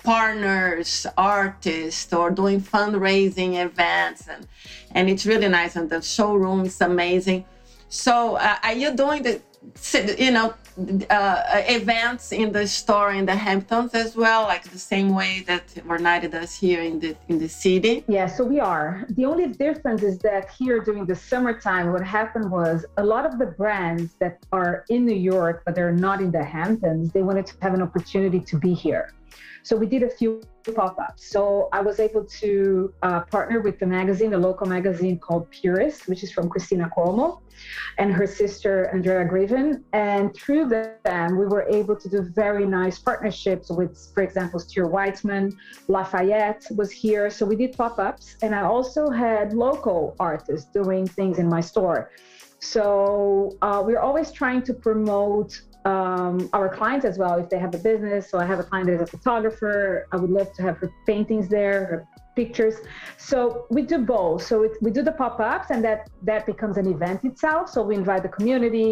partners, 0.07 1.05
artists, 1.17 2.13
or 2.13 2.31
doing 2.31 2.61
fundraising 2.61 3.51
events, 3.67 4.21
and 4.33 4.47
and 4.95 5.09
it's 5.11 5.25
really 5.25 5.49
nice. 5.59 5.75
And 5.75 5.89
the 5.89 6.01
showroom 6.01 6.61
is 6.65 6.79
amazing. 6.79 7.43
So, 7.89 8.13
uh, 8.37 8.55
are 8.67 8.77
you 8.83 8.89
doing 9.03 9.21
the 9.23 9.35
you 10.25 10.31
know 10.31 10.47
uh, 11.09 11.61
events 11.79 12.31
in 12.31 12.53
the 12.57 12.65
store 12.79 13.11
in 13.19 13.25
the 13.25 13.35
Hamptons 13.35 13.93
as 14.03 14.15
well, 14.15 14.43
like 14.43 14.63
the 14.77 14.83
same 14.93 15.09
way 15.19 15.43
that 15.49 15.65
Ornare 15.91 16.29
does 16.31 16.51
here 16.55 16.81
in 16.89 16.95
the 17.03 17.11
in 17.27 17.37
the 17.43 17.49
city? 17.49 18.05
Yeah, 18.07 18.27
so 18.35 18.41
we 18.53 18.59
are. 18.73 19.05
The 19.19 19.25
only 19.31 19.47
difference 19.65 20.03
is 20.03 20.15
that 20.19 20.43
here 20.59 20.77
during 20.87 21.05
the 21.05 21.17
summertime, 21.29 21.85
what 21.91 22.05
happened 22.19 22.49
was 22.49 22.85
a 23.03 23.05
lot 23.13 23.25
of 23.29 23.33
the 23.41 23.49
brands 23.61 24.07
that 24.21 24.35
are 24.53 24.85
in 24.93 25.05
New 25.11 25.21
York 25.35 25.55
but 25.65 25.75
they're 25.75 25.99
not 26.07 26.17
in 26.25 26.31
the 26.31 26.45
Hamptons, 26.57 27.11
they 27.11 27.23
wanted 27.29 27.45
to 27.51 27.55
have 27.63 27.73
an 27.73 27.81
opportunity 27.81 28.39
to 28.51 28.57
be 28.67 28.73
here. 28.73 29.05
So 29.67 29.75
we 29.75 29.85
did 29.85 30.03
a 30.03 30.09
few 30.09 30.41
pop-ups. 30.73 31.29
So 31.29 31.67
I 31.73 31.81
was 31.81 31.99
able 31.99 32.23
to 32.23 32.93
uh, 33.03 33.19
partner 33.35 33.59
with 33.59 33.79
the 33.79 33.85
magazine, 33.85 34.33
a 34.33 34.37
local 34.37 34.65
magazine 34.65 35.19
called 35.19 35.51
Purist, 35.51 36.07
which 36.07 36.23
is 36.23 36.31
from 36.31 36.47
Christina 36.47 36.89
Cuomo 36.95 37.41
and 37.97 38.13
her 38.13 38.25
sister 38.25 38.89
Andrea 38.93 39.25
Greeven. 39.25 39.83
And 39.91 40.33
through 40.33 40.69
them, 40.69 41.37
we 41.37 41.47
were 41.47 41.67
able 41.67 41.97
to 41.97 42.07
do 42.07 42.21
very 42.21 42.65
nice 42.65 42.97
partnerships 42.97 43.69
with, 43.69 43.91
for 44.13 44.23
example, 44.23 44.57
Stuart 44.61 44.93
Weitzman, 44.93 45.53
Lafayette 45.89 46.65
was 46.77 46.89
here. 46.89 47.29
So 47.29 47.45
we 47.45 47.57
did 47.57 47.75
pop-ups, 47.75 48.37
and 48.41 48.55
I 48.55 48.61
also 48.61 49.09
had 49.09 49.51
local 49.51 50.15
artists 50.17 50.71
doing 50.71 51.05
things 51.05 51.39
in 51.39 51.49
my 51.49 51.59
store. 51.59 52.11
So 52.59 53.55
uh, 53.61 53.83
we're 53.85 53.99
always 53.99 54.31
trying 54.31 54.63
to 54.63 54.73
promote 54.73 55.61
um, 55.87 56.49
our 56.51 56.69
clients 56.79 57.05
as 57.11 57.17
well 57.17 57.35
if 57.43 57.47
they 57.49 57.59
have 57.65 57.73
a 57.73 57.83
business. 57.91 58.29
So 58.29 58.35
I 58.43 58.45
have 58.51 58.59
a 58.59 58.67
client 58.69 58.87
that 58.87 58.95
is 58.95 59.01
a 59.09 59.11
photographer. 59.17 60.07
I 60.11 60.17
would 60.21 60.33
love 60.39 60.49
to 60.57 60.61
have 60.67 60.75
her 60.81 60.91
paintings 61.05 61.47
there, 61.47 61.77
her 61.91 61.99
pictures. 62.35 62.75
So 63.17 63.65
we 63.75 63.81
do 63.93 63.97
both. 63.99 64.43
So 64.49 64.63
it, 64.63 64.73
we 64.81 64.91
do 64.91 65.01
the 65.01 65.15
pop-ups, 65.23 65.67
and 65.73 65.81
that 65.87 65.99
that 66.29 66.45
becomes 66.45 66.75
an 66.77 66.87
event 66.95 67.19
itself. 67.23 67.63
So 67.73 67.81
we 67.89 67.95
invite 67.95 68.23
the 68.27 68.33
community. 68.37 68.91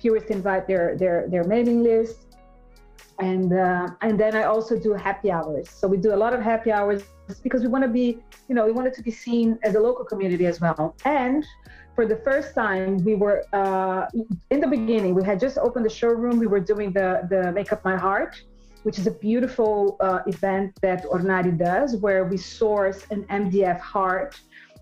Purists 0.00 0.30
invite 0.30 0.64
their 0.70 0.86
their 1.02 1.16
their 1.32 1.44
mailing 1.52 1.82
list, 1.90 2.18
and 3.18 3.52
uh, 3.52 3.88
and 4.06 4.14
then 4.22 4.32
I 4.40 4.44
also 4.44 4.72
do 4.86 4.90
happy 4.92 5.30
hours. 5.38 5.66
So 5.78 5.88
we 5.88 5.98
do 6.06 6.10
a 6.14 6.20
lot 6.24 6.32
of 6.36 6.40
happy 6.52 6.70
hours 6.70 7.02
because 7.42 7.62
we 7.66 7.68
want 7.74 7.84
to 7.88 7.92
be, 8.02 8.06
you 8.48 8.54
know, 8.56 8.64
we 8.70 8.72
want 8.78 8.86
it 8.90 8.94
to 8.94 9.02
be 9.02 9.14
seen 9.26 9.58
as 9.64 9.74
a 9.74 9.80
local 9.88 10.04
community 10.04 10.46
as 10.46 10.60
well. 10.60 10.94
And 11.04 11.44
for 11.96 12.06
the 12.06 12.16
first 12.16 12.54
time, 12.54 13.02
we 13.08 13.14
were 13.14 13.42
uh, 13.54 14.06
in 14.50 14.60
the 14.60 14.68
beginning. 14.68 15.14
We 15.14 15.24
had 15.24 15.40
just 15.40 15.56
opened 15.56 15.86
the 15.86 15.94
showroom. 16.00 16.38
We 16.38 16.46
were 16.46 16.64
doing 16.72 16.92
the 16.92 17.08
the 17.32 17.50
Make 17.52 17.72
Up 17.72 17.82
My 17.84 17.96
Heart, 17.96 18.32
which 18.84 18.98
is 19.00 19.06
a 19.06 19.16
beautiful 19.28 19.96
uh, 20.00 20.20
event 20.34 20.68
that 20.82 21.00
Ornare 21.06 21.56
does, 21.56 21.96
where 21.96 22.22
we 22.32 22.36
source 22.36 23.00
an 23.10 23.24
MDF 23.40 23.80
heart 23.80 24.38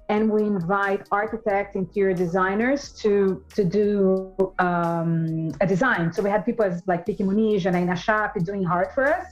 and 0.09 0.30
we 0.30 0.42
invite 0.42 1.06
architects, 1.11 1.76
interior 1.76 2.16
designers 2.26 2.80
to 3.02 3.42
to 3.56 3.62
do 3.80 4.35
um, 4.59 5.50
a 5.64 5.66
design. 5.75 6.12
So 6.12 6.18
we 6.26 6.30
had 6.37 6.44
people 6.44 6.64
as 6.71 6.83
like 6.92 7.06
Vik 7.06 7.18
Muniz 7.18 7.64
and 7.66 7.75
Aina 7.76 7.97
Shapi 8.06 8.44
doing 8.44 8.64
heart 8.64 8.92
for 8.97 9.04
us. 9.16 9.26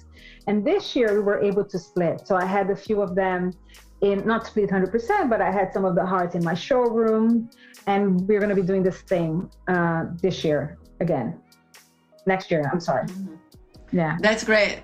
And 0.46 0.64
this 0.64 0.96
year 0.96 1.08
we 1.18 1.22
were 1.30 1.40
able 1.50 1.64
to 1.64 1.78
split. 1.78 2.26
So 2.28 2.36
I 2.36 2.46
had 2.56 2.70
a 2.70 2.76
few 2.86 3.02
of 3.02 3.14
them 3.14 3.52
in 4.02 4.26
not 4.26 4.46
split 4.46 4.70
100%, 4.70 5.30
but 5.30 5.40
I 5.40 5.50
had 5.50 5.72
some 5.72 5.84
of 5.84 5.94
the 5.94 6.04
hearts 6.04 6.34
in 6.34 6.44
my 6.44 6.54
showroom 6.54 7.48
and 7.86 8.26
we're 8.28 8.40
going 8.40 8.54
to 8.54 8.60
be 8.60 8.66
doing 8.66 8.82
this 8.82 9.00
thing 9.02 9.50
uh, 9.68 10.04
this 10.20 10.44
year 10.44 10.78
again 11.00 11.38
next 12.26 12.50
year 12.50 12.70
i'm 12.72 12.80
sorry 12.80 13.06
mm-hmm. 13.06 13.34
yeah 13.92 14.16
that's 14.20 14.44
great 14.44 14.82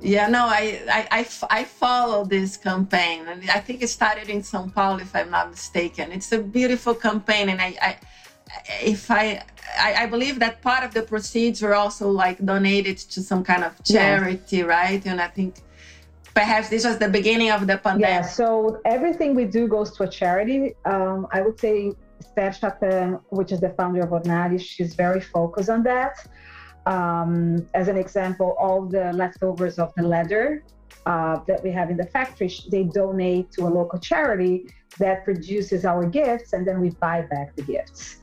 yeah 0.00 0.26
no 0.26 0.46
I, 0.46 0.80
I, 0.90 1.06
I 1.18 1.26
i 1.50 1.64
follow 1.64 2.24
this 2.24 2.56
campaign 2.56 3.28
and 3.28 3.50
i 3.50 3.60
think 3.60 3.82
it 3.82 3.88
started 3.88 4.30
in 4.30 4.42
sao 4.42 4.70
paulo 4.74 4.98
if 4.98 5.14
i'm 5.14 5.30
not 5.30 5.50
mistaken 5.50 6.10
it's 6.12 6.32
a 6.32 6.38
beautiful 6.38 6.94
campaign 6.94 7.50
and 7.50 7.60
i, 7.60 7.76
I 7.82 7.96
if 8.82 9.10
I, 9.10 9.42
I, 9.78 9.94
I 10.02 10.06
believe 10.06 10.38
that 10.40 10.60
part 10.62 10.84
of 10.84 10.94
the 10.94 11.02
proceeds 11.02 11.62
were 11.62 11.74
also 11.74 12.10
like 12.10 12.44
donated 12.44 12.98
to 12.98 13.22
some 13.22 13.42
kind 13.44 13.64
of 13.64 13.82
charity, 13.84 14.58
yes. 14.58 14.66
right? 14.66 15.06
And 15.06 15.20
I 15.20 15.28
think 15.28 15.56
perhaps 16.34 16.68
this 16.68 16.84
was 16.84 16.98
the 16.98 17.08
beginning 17.08 17.50
of 17.50 17.66
the 17.66 17.78
pandemic. 17.78 18.08
Yeah. 18.08 18.22
So 18.22 18.80
everything 18.84 19.34
we 19.34 19.44
do 19.44 19.68
goes 19.68 19.96
to 19.96 20.04
a 20.04 20.08
charity. 20.08 20.74
Um, 20.84 21.26
I 21.32 21.42
would 21.42 21.58
say 21.58 21.92
Esther 22.20 22.52
Schattan, 22.52 23.18
which 23.30 23.52
is 23.52 23.60
the 23.60 23.70
founder 23.70 24.02
of 24.02 24.10
Ornare, 24.10 24.60
she's 24.60 24.94
very 24.94 25.20
focused 25.20 25.70
on 25.70 25.82
that. 25.84 26.14
Um, 26.86 27.68
as 27.74 27.88
an 27.88 27.96
example, 27.96 28.56
all 28.58 28.82
the 28.86 29.12
leftovers 29.12 29.78
of 29.78 29.92
the 29.96 30.02
leather 30.02 30.64
uh, 31.06 31.40
that 31.46 31.62
we 31.62 31.70
have 31.70 31.90
in 31.90 31.96
the 31.96 32.06
factory, 32.06 32.50
they 32.70 32.84
donate 32.84 33.52
to 33.52 33.62
a 33.62 33.70
local 33.70 33.98
charity 33.98 34.66
that 34.98 35.24
produces 35.24 35.84
our 35.84 36.06
gifts, 36.06 36.52
and 36.52 36.66
then 36.66 36.80
we 36.80 36.90
buy 36.90 37.22
back 37.22 37.54
the 37.56 37.62
gifts. 37.62 38.18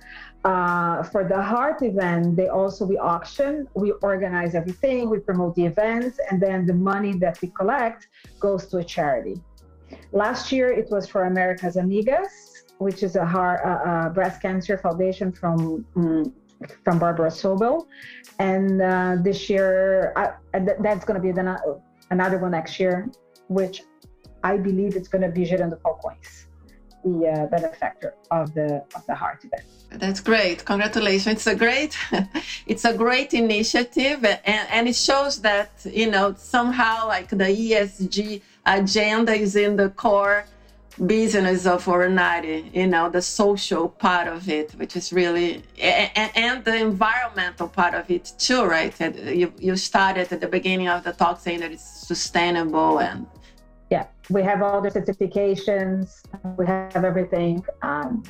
Uh, 0.46 1.04
for 1.04 1.26
the 1.28 1.42
heart 1.42 1.82
event, 1.82 2.38
they 2.38 2.48
also 2.48 2.86
we 2.86 2.98
auction, 2.98 3.68
we 3.74 3.92
organize 4.02 4.56
everything, 4.56 5.10
we 5.10 5.20
promote 5.20 5.54
the 5.56 5.66
events, 5.66 6.18
and 6.32 6.42
then 6.42 6.66
the 6.66 6.74
money 6.74 7.14
that 7.14 7.42
we 7.42 7.50
collect 7.50 8.08
goes 8.40 8.66
to 8.68 8.78
a 8.78 8.84
charity. 8.84 9.36
Last 10.14 10.52
year, 10.52 10.72
it 10.72 10.90
was 10.90 11.08
for 11.08 11.26
America's 11.26 11.76
Amigas, 11.76 12.30
which 12.78 13.04
is 13.04 13.18
a 13.18 13.26
heart, 13.26 14.14
breast 14.14 14.42
cancer 14.42 14.78
foundation 14.78 15.32
from 15.34 15.86
um, 15.98 16.34
from 16.84 17.00
Barbara 17.00 17.30
Sobel, 17.30 17.88
and 18.40 18.82
uh, 18.82 19.16
this 19.22 19.50
year 19.50 20.14
I, 20.16 20.34
that's 20.80 21.06
going 21.06 21.16
to 21.16 21.22
be 21.22 21.32
the, 21.32 21.82
another 22.12 22.38
one 22.38 22.52
next 22.52 22.80
year, 22.80 23.10
which 23.48 23.84
I 24.44 24.58
believe 24.58 24.96
it's 24.96 25.08
going 25.08 25.22
to 25.22 25.30
be 25.30 25.46
Gerando 25.46 25.80
Falcões, 25.82 26.46
the 27.04 27.28
uh, 27.28 27.46
benefactor 27.48 28.14
of 28.32 28.54
the 28.54 28.84
of 28.96 29.06
the 29.08 29.16
heart 29.16 29.44
event. 29.44 29.64
That's 29.92 30.20
great. 30.20 30.66
Congratulations. 30.66 31.36
It's 31.36 31.48
a 31.48 31.56
great 31.56 31.98
it's 32.68 32.86
a 32.86 32.94
great 32.94 33.34
initiative 33.34 34.24
and, 34.24 34.68
and 34.70 34.88
it 34.88 34.96
shows 34.96 35.42
that, 35.42 35.72
you 35.86 36.10
know, 36.10 36.36
somehow 36.38 37.08
like 37.08 37.30
the 37.30 37.46
ESG 37.46 38.42
agenda 38.66 39.34
is 39.34 39.56
in 39.56 39.76
the 39.76 39.90
core 39.90 40.46
business 41.06 41.66
of 41.66 41.86
Ornare, 41.86 42.74
you 42.76 42.86
know, 42.86 43.10
the 43.10 43.22
social 43.22 43.88
part 43.88 44.28
of 44.28 44.50
it, 44.50 44.72
which 44.74 44.96
is 44.96 45.14
really, 45.14 45.64
and, 45.82 46.32
and, 46.36 46.66
the 46.66 46.76
environmental 46.76 47.70
part 47.70 47.94
of 47.94 48.12
it 48.12 48.34
too, 48.38 48.66
right? 48.66 48.94
You, 49.00 49.54
you 49.58 49.78
started 49.78 50.32
at 50.34 50.42
the 50.42 50.48
beginning 50.48 50.90
of 50.90 51.06
the 51.06 51.14
talk 51.14 51.40
saying 51.40 51.62
that 51.62 51.72
it's 51.72 52.08
sustainable 52.08 53.00
and. 53.00 53.26
Yeah, 53.90 54.06
we 54.30 54.44
have 54.44 54.62
all 54.62 54.82
the 54.82 54.90
certifications, 54.90 56.22
we 56.58 56.66
have 56.68 57.04
everything. 57.04 57.66
Um, 57.82 58.24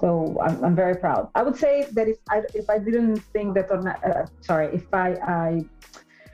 so 0.00 0.38
I'm, 0.42 0.64
I'm 0.64 0.74
very 0.74 0.96
proud. 0.96 1.28
I 1.34 1.42
would 1.42 1.56
say 1.56 1.86
that 1.92 2.08
if 2.08 2.18
I, 2.30 2.42
if 2.54 2.70
I 2.70 2.78
didn't 2.78 3.18
think 3.34 3.54
that, 3.54 3.70
uh, 3.70 4.26
sorry, 4.40 4.74
if 4.74 4.86
I, 4.94 5.12
I 5.12 5.64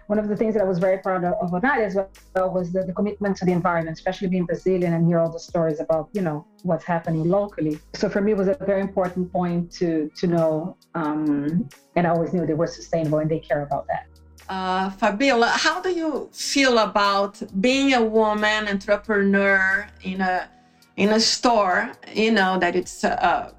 one 0.07 0.21
of 0.21 0.29
the 0.29 0.37
things 0.37 0.55
that 0.55 0.63
I 0.63 0.65
was 0.65 0.79
very 0.79 0.99
proud 0.99 1.25
of, 1.25 1.35
of 1.53 1.65
as 1.65 1.97
well 1.97 2.51
was 2.51 2.73
the, 2.73 2.85
the, 2.85 2.93
commitment 2.93 3.37
to 3.39 3.45
the 3.45 3.53
environment, 3.53 3.97
especially 3.97 4.29
being 4.29 4.45
Brazilian 4.45 4.93
and 4.93 5.07
hear 5.07 5.19
all 5.19 5.31
the 5.31 5.41
stories 5.41 5.81
about, 5.81 6.09
you 6.13 6.23
know, 6.23 6.47
what's 6.63 6.85
happening 6.85 7.29
locally. 7.29 7.79
So 7.95 8.09
for 8.09 8.21
me, 8.21 8.33
it 8.33 8.39
was 8.39 8.49
a 8.49 8.57
very 8.65 8.81
important 8.81 9.33
point 9.33 9.73
to 9.73 10.11
to 10.17 10.27
know, 10.27 10.77
um, 10.95 11.69
and 11.97 12.07
I 12.07 12.11
always 12.11 12.33
knew 12.33 12.47
they 12.47 12.55
were 12.55 12.69
sustainable 12.69 13.19
and 13.19 13.31
they 13.31 13.41
care 13.41 13.63
about 13.63 13.87
that. 13.89 14.07
Uh, 14.49 14.91
Fabiola, 14.91 15.49
how 15.49 15.81
do 15.81 15.91
you 15.91 16.29
feel 16.33 16.79
about 16.79 17.43
being 17.61 17.95
a 17.95 18.03
woman 18.03 18.69
entrepreneur 18.69 19.89
in 20.03 20.21
a 20.21 20.49
in 20.97 21.11
a 21.11 21.21
store? 21.21 21.93
You 22.15 22.31
know 22.31 22.59
that 22.59 22.77
it's 22.77 23.03
a, 23.03 23.53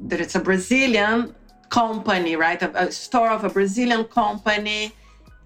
that 0.00 0.20
it's 0.20 0.34
a 0.34 0.40
Brazilian 0.40 1.34
company, 1.68 2.36
right? 2.36 2.60
A, 2.62 2.86
a 2.86 2.90
store 2.90 3.30
of 3.30 3.44
a 3.44 3.50
Brazilian 3.50 4.04
company 4.04 4.92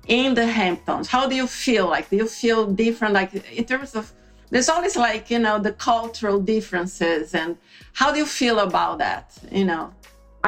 in 0.07 0.35
the 0.35 0.47
Hamptons? 0.47 1.09
How 1.09 1.29
do 1.29 1.35
you 1.35 1.47
feel? 1.47 1.87
Like, 1.89 2.09
do 2.11 2.17
you 2.17 2.27
feel 2.27 2.67
different? 2.67 3.15
Like, 3.15 3.35
in 3.35 3.65
terms 3.65 3.95
of, 3.95 4.13
there's 4.51 4.69
always 4.69 4.97
like, 4.97 5.31
you 5.31 5.39
know, 5.39 5.59
the 5.59 5.73
cultural 5.73 6.41
differences. 6.41 7.35
And 7.35 7.57
how 7.93 8.11
do 8.13 8.19
you 8.19 8.27
feel 8.27 8.59
about 8.61 8.99
that? 8.99 9.37
You 9.53 9.67
know? 9.67 9.93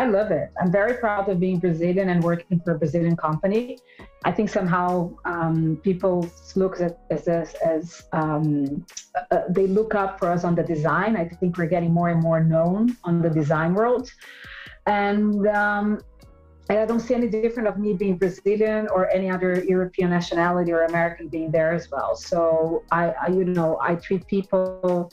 I 0.01 0.07
love 0.07 0.31
it. 0.31 0.51
I'm 0.59 0.73
very 0.73 0.95
proud 0.95 1.29
of 1.29 1.39
being 1.39 1.59
Brazilian 1.59 2.09
and 2.09 2.25
working 2.25 2.59
for 2.65 2.71
a 2.77 2.79
Brazilian 2.79 3.17
company. 3.17 3.79
I 4.25 4.33
think 4.33 4.49
somehow 4.49 5.15
um, 5.27 5.79
people 5.85 6.27
look 6.57 6.81
at 6.81 6.93
as, 7.11 7.29
as, 7.29 7.53
as 7.75 7.85
um, 8.15 8.87
uh, 9.31 9.43
they 9.51 9.67
look 9.67 9.95
up 9.95 10.19
for 10.19 10.31
us 10.31 10.43
on 10.43 10.55
the 10.55 10.63
design. 10.63 11.17
I 11.17 11.29
think 11.29 11.59
we're 11.59 11.73
getting 11.77 11.93
more 11.93 12.09
and 12.09 12.23
more 12.23 12.43
known 12.43 12.97
on 13.05 13.21
the 13.21 13.29
design 13.29 13.75
world. 13.75 14.11
And 14.87 15.47
um, 15.49 16.01
and 16.71 16.79
I 16.79 16.87
don't 16.87 17.01
see 17.01 17.15
any 17.15 17.29
different 17.29 17.69
of 17.69 17.77
me 17.79 17.93
being 17.93 18.17
Brazilian 18.17 18.89
or 18.95 19.11
any 19.11 19.29
other 19.29 19.63
European 19.65 20.09
nationality 20.09 20.73
or 20.73 20.85
American 20.85 21.29
being 21.29 21.51
there 21.51 21.73
as 21.75 21.91
well. 21.91 22.17
So 22.17 22.85
I, 22.91 23.05
I 23.25 23.27
you 23.29 23.45
know, 23.45 23.77
I 23.83 23.97
treat 23.97 24.27
people 24.29 25.11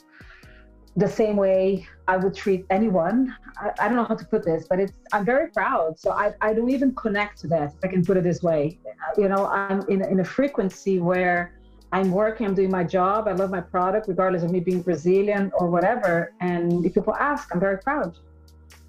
the 0.98 1.08
same 1.08 1.36
way 1.36 1.86
I 2.08 2.16
would 2.16 2.34
treat 2.34 2.66
anyone. 2.70 3.36
I, 3.60 3.70
I, 3.80 3.88
don't 3.88 3.96
know 3.96 4.04
how 4.04 4.16
to 4.16 4.24
put 4.24 4.44
this, 4.44 4.66
but 4.68 4.80
it's 4.80 4.92
I'm 5.12 5.24
very 5.24 5.48
proud. 5.48 5.98
So 5.98 6.10
I, 6.10 6.34
I 6.40 6.52
don't 6.54 6.70
even 6.70 6.94
connect 6.94 7.40
to 7.42 7.46
that, 7.48 7.74
if 7.76 7.84
I 7.84 7.88
can 7.88 8.04
put 8.04 8.16
it 8.16 8.24
this 8.24 8.42
way. 8.42 8.78
You 9.16 9.28
know, 9.28 9.46
I'm 9.46 9.82
in, 9.88 10.04
in 10.04 10.20
a 10.20 10.24
frequency 10.24 10.98
where 10.98 11.54
I'm 11.92 12.10
working, 12.10 12.46
I'm 12.46 12.54
doing 12.54 12.70
my 12.70 12.84
job, 12.84 13.28
I 13.28 13.32
love 13.32 13.50
my 13.50 13.60
product, 13.60 14.08
regardless 14.08 14.42
of 14.42 14.50
me 14.50 14.60
being 14.60 14.82
Brazilian 14.82 15.52
or 15.58 15.70
whatever. 15.70 16.32
And 16.40 16.84
if 16.84 16.94
people 16.94 17.14
ask, 17.16 17.54
I'm 17.54 17.60
very 17.60 17.78
proud. 17.78 18.14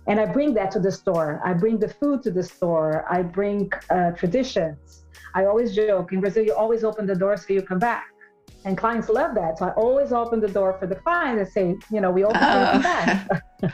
and 0.07 0.19
I 0.19 0.25
bring 0.25 0.53
that 0.55 0.71
to 0.71 0.79
the 0.79 0.91
store. 0.91 1.41
I 1.45 1.53
bring 1.53 1.77
the 1.77 1.89
food 1.89 2.23
to 2.23 2.31
the 2.31 2.43
store. 2.43 3.05
I 3.09 3.21
bring 3.21 3.71
uh, 3.89 4.11
traditions. 4.11 5.03
I 5.35 5.45
always 5.45 5.75
joke 5.75 6.11
in 6.11 6.21
Brazil, 6.21 6.43
you 6.43 6.55
always 6.55 6.83
open 6.83 7.05
the 7.05 7.15
door 7.15 7.37
so 7.37 7.53
you 7.53 7.61
come 7.61 7.79
back. 7.79 8.07
And 8.65 8.77
clients 8.77 9.07
love 9.07 9.35
that. 9.35 9.57
So 9.57 9.67
I 9.67 9.71
always 9.71 10.11
open 10.11 10.41
the 10.41 10.47
door 10.47 10.75
for 10.79 10.85
the 10.85 10.95
client 10.95 11.39
and 11.39 11.47
say, 11.47 11.77
you 11.91 12.01
know, 12.01 12.11
we 12.11 12.25
open 12.25 12.39
so 12.39 12.81
back. 12.83 13.43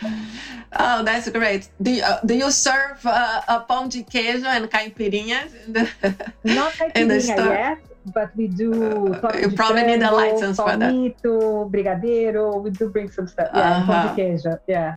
oh, 0.80 1.04
that's 1.04 1.30
great. 1.30 1.70
Do 1.82 1.92
you, 1.92 2.04
uh, 2.04 2.20
do 2.24 2.36
you 2.36 2.52
serve 2.52 3.04
uh, 3.06 3.42
a 3.48 3.60
pão 3.62 3.90
de 3.90 4.04
queijo 4.04 4.46
and 4.46 4.70
caipirinhas 4.70 5.54
in 5.66 5.74
the, 5.74 5.90
Not 6.44 6.74
caipirinha 6.74 7.36
yet, 7.36 7.80
but 8.14 8.36
we 8.36 8.48
do. 8.48 9.14
Uh, 9.16 9.38
you 9.42 9.52
probably 9.52 9.84
need 9.84 10.04
a 10.04 10.12
license 10.12 10.58
for 10.58 10.78
that. 10.78 10.94
brigadeiro. 10.94 12.62
We 12.62 12.70
do 12.70 12.90
bring 12.90 13.10
some 13.10 13.28
stuff. 13.28 13.50
Yeah, 13.54 13.78
uh-huh. 13.78 13.92
pão 13.92 14.16
de 14.16 14.22
queijo. 14.22 14.60
Yeah. 14.68 14.96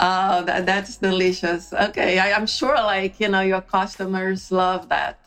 Oh, 0.00 0.44
that, 0.44 0.64
that's 0.64 0.96
delicious. 0.96 1.72
Okay, 1.72 2.20
I, 2.20 2.28
am 2.28 2.46
sure, 2.46 2.74
like 2.74 3.18
you 3.18 3.28
know, 3.28 3.40
your 3.40 3.60
customers 3.60 4.52
love 4.52 4.88
that. 4.90 5.18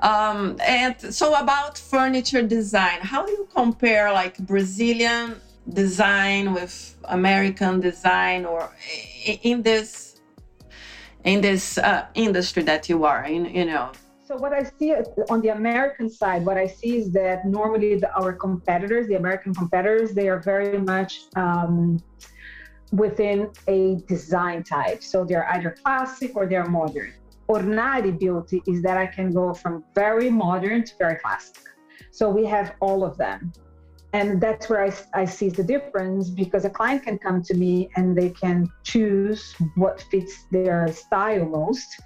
Um, 0.00 0.56
and 0.66 0.94
so 1.00 1.34
about 1.34 1.76
furniture 1.76 2.42
design, 2.42 3.00
how 3.00 3.26
do 3.26 3.32
you 3.32 3.48
compare 3.52 4.12
like 4.12 4.38
Brazilian 4.38 5.40
design 5.68 6.54
with 6.54 6.96
American 7.04 7.80
design, 7.80 8.44
or 8.44 8.70
in 9.42 9.62
this 9.62 10.20
in 11.24 11.40
this 11.40 11.78
uh, 11.78 12.06
industry 12.14 12.62
that 12.62 12.88
you 12.88 13.04
are 13.04 13.24
in? 13.24 13.46
You 13.46 13.64
know. 13.64 13.90
So 14.24 14.36
what 14.36 14.52
I 14.52 14.62
see 14.78 14.94
on 15.30 15.40
the 15.40 15.48
American 15.48 16.10
side, 16.10 16.44
what 16.44 16.58
I 16.58 16.66
see 16.66 16.98
is 16.98 17.10
that 17.12 17.46
normally 17.46 17.94
the, 17.96 18.14
our 18.14 18.34
competitors, 18.34 19.08
the 19.08 19.14
American 19.14 19.54
competitors, 19.54 20.12
they 20.12 20.28
are 20.28 20.38
very 20.38 20.78
much 20.78 21.22
um, 21.34 21.98
within 22.92 23.50
a 23.68 23.96
design 24.06 24.64
type. 24.64 25.02
So 25.02 25.24
they're 25.24 25.48
either 25.52 25.70
classic 25.82 26.36
or 26.36 26.44
they're 26.46 26.66
modern. 26.66 27.14
Ornare 27.48 28.18
beauty 28.18 28.62
is 28.66 28.82
that 28.82 28.96
I 28.98 29.06
can 29.06 29.32
go 29.32 29.54
from 29.54 29.84
very 29.94 30.30
modern 30.30 30.84
to 30.84 30.92
very 30.98 31.16
classic. 31.16 31.56
So 32.10 32.28
we 32.28 32.44
have 32.46 32.74
all 32.80 33.04
of 33.04 33.16
them. 33.16 33.52
And 34.12 34.40
that's 34.40 34.68
where 34.68 34.84
I, 34.84 34.92
I 35.14 35.24
see 35.24 35.48
the 35.50 35.62
difference 35.62 36.30
because 36.30 36.64
a 36.64 36.70
client 36.70 37.02
can 37.02 37.18
come 37.18 37.42
to 37.42 37.54
me 37.54 37.90
and 37.96 38.16
they 38.16 38.30
can 38.30 38.68
choose 38.82 39.54
what 39.76 40.00
fits 40.10 40.46
their 40.50 40.90
style 40.92 41.44
most. 41.44 42.00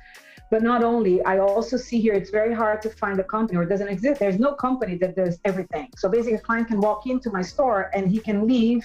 But 0.50 0.62
not 0.62 0.84
only, 0.84 1.24
I 1.24 1.38
also 1.38 1.76
see 1.76 2.00
here 2.00 2.12
it's 2.12 2.30
very 2.30 2.52
hard 2.52 2.82
to 2.82 2.90
find 2.90 3.18
a 3.18 3.24
company 3.24 3.56
or 3.58 3.64
doesn't 3.64 3.88
exist. 3.88 4.20
There's 4.20 4.38
no 4.38 4.52
company 4.52 4.96
that 4.98 5.16
does 5.16 5.38
everything. 5.44 5.88
So 5.96 6.08
basically, 6.08 6.34
a 6.34 6.40
client 6.40 6.68
can 6.68 6.80
walk 6.80 7.06
into 7.06 7.30
my 7.30 7.40
store 7.40 7.90
and 7.94 8.10
he 8.10 8.18
can 8.18 8.46
leave 8.46 8.84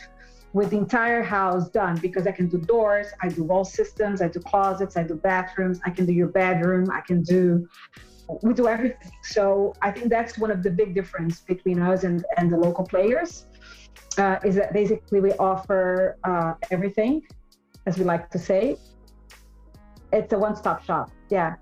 with 0.54 0.70
the 0.72 0.78
entire 0.78 1.22
house 1.22 1.70
done 1.70 1.98
because 1.98 2.26
I 2.28 2.32
can 2.32 2.48
do 2.48 2.58
doors, 2.58 3.08
I 3.22 3.30
do 3.30 3.44
wall 3.44 3.66
systems, 3.66 4.22
I 4.22 4.28
do 4.28 4.40
closets, 4.40 4.98
I 4.98 5.04
do 5.04 5.16
bathrooms, 5.16 5.80
I 5.86 5.90
can 5.90 6.06
do 6.06 6.14
your 6.14 6.28
bedroom, 6.28 6.90
I 6.92 7.02
can 7.02 7.22
do 7.22 7.68
we 8.42 8.54
do 8.54 8.68
everything. 8.68 9.12
So 9.24 9.74
I 9.82 9.90
think 9.92 10.10
that's 10.10 10.38
one 10.38 10.52
of 10.52 10.62
the 10.62 10.70
big 10.70 10.94
difference 10.94 11.40
between 11.40 11.82
us 11.82 12.04
and, 12.04 12.26
and 12.36 12.52
the 12.52 12.58
local 12.58 12.84
players 12.84 13.46
uh, 14.18 14.38
is 14.44 14.56
that 14.56 14.74
basically 14.74 15.22
we 15.22 15.32
offer 15.34 16.18
uh, 16.26 16.54
everything, 16.70 17.22
as 17.86 17.98
we 17.98 18.04
like 18.04 18.30
to 18.32 18.40
say. 18.40 18.76
It's 20.12 20.34
a 20.34 20.40
one-stop 20.40 20.84
shop. 20.84 21.10
Yeah 21.30 21.56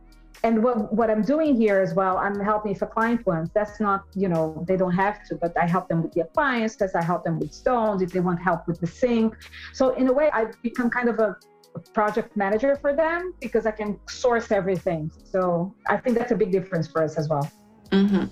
and 0.44 0.64
what, 0.64 0.94
what 0.94 1.10
i'm 1.10 1.22
doing 1.22 1.56
here 1.56 1.80
as 1.80 1.94
well 1.94 2.18
i'm 2.18 2.40
helping 2.40 2.76
a 2.80 2.86
client 2.86 3.26
wants 3.26 3.50
that's 3.54 3.80
not 3.80 4.04
you 4.16 4.28
know 4.28 4.64
they 4.68 4.78
don't 4.78 4.94
have 4.94 5.24
to 5.28 5.36
but 5.36 5.56
i 5.58 5.66
help 5.66 5.88
them 5.88 6.02
with 6.04 6.12
the 6.14 6.22
appliances 6.22 6.96
i 6.96 7.04
help 7.04 7.24
them 7.24 7.40
with 7.40 7.54
stones 7.54 8.02
if 8.02 8.12
they 8.12 8.20
want 8.20 8.42
help 8.42 8.68
with 8.68 8.80
the 8.80 8.88
sink 8.88 9.36
so 9.74 9.94
in 9.96 10.08
a 10.08 10.14
way 10.14 10.30
i've 10.34 10.62
become 10.62 10.90
kind 10.90 11.10
of 11.10 11.20
a 11.20 11.36
project 11.94 12.36
manager 12.38 12.76
for 12.76 12.96
them 12.96 13.34
because 13.42 13.66
i 13.66 13.72
can 13.72 14.00
source 14.08 14.52
everything 14.52 15.12
so 15.24 15.74
i 15.88 15.98
think 15.98 16.18
that's 16.18 16.32
a 16.32 16.36
big 16.36 16.52
difference 16.52 16.88
for 16.88 17.04
us 17.04 17.18
as 17.18 17.28
well 17.30 17.50
mm-hmm. 17.92 18.26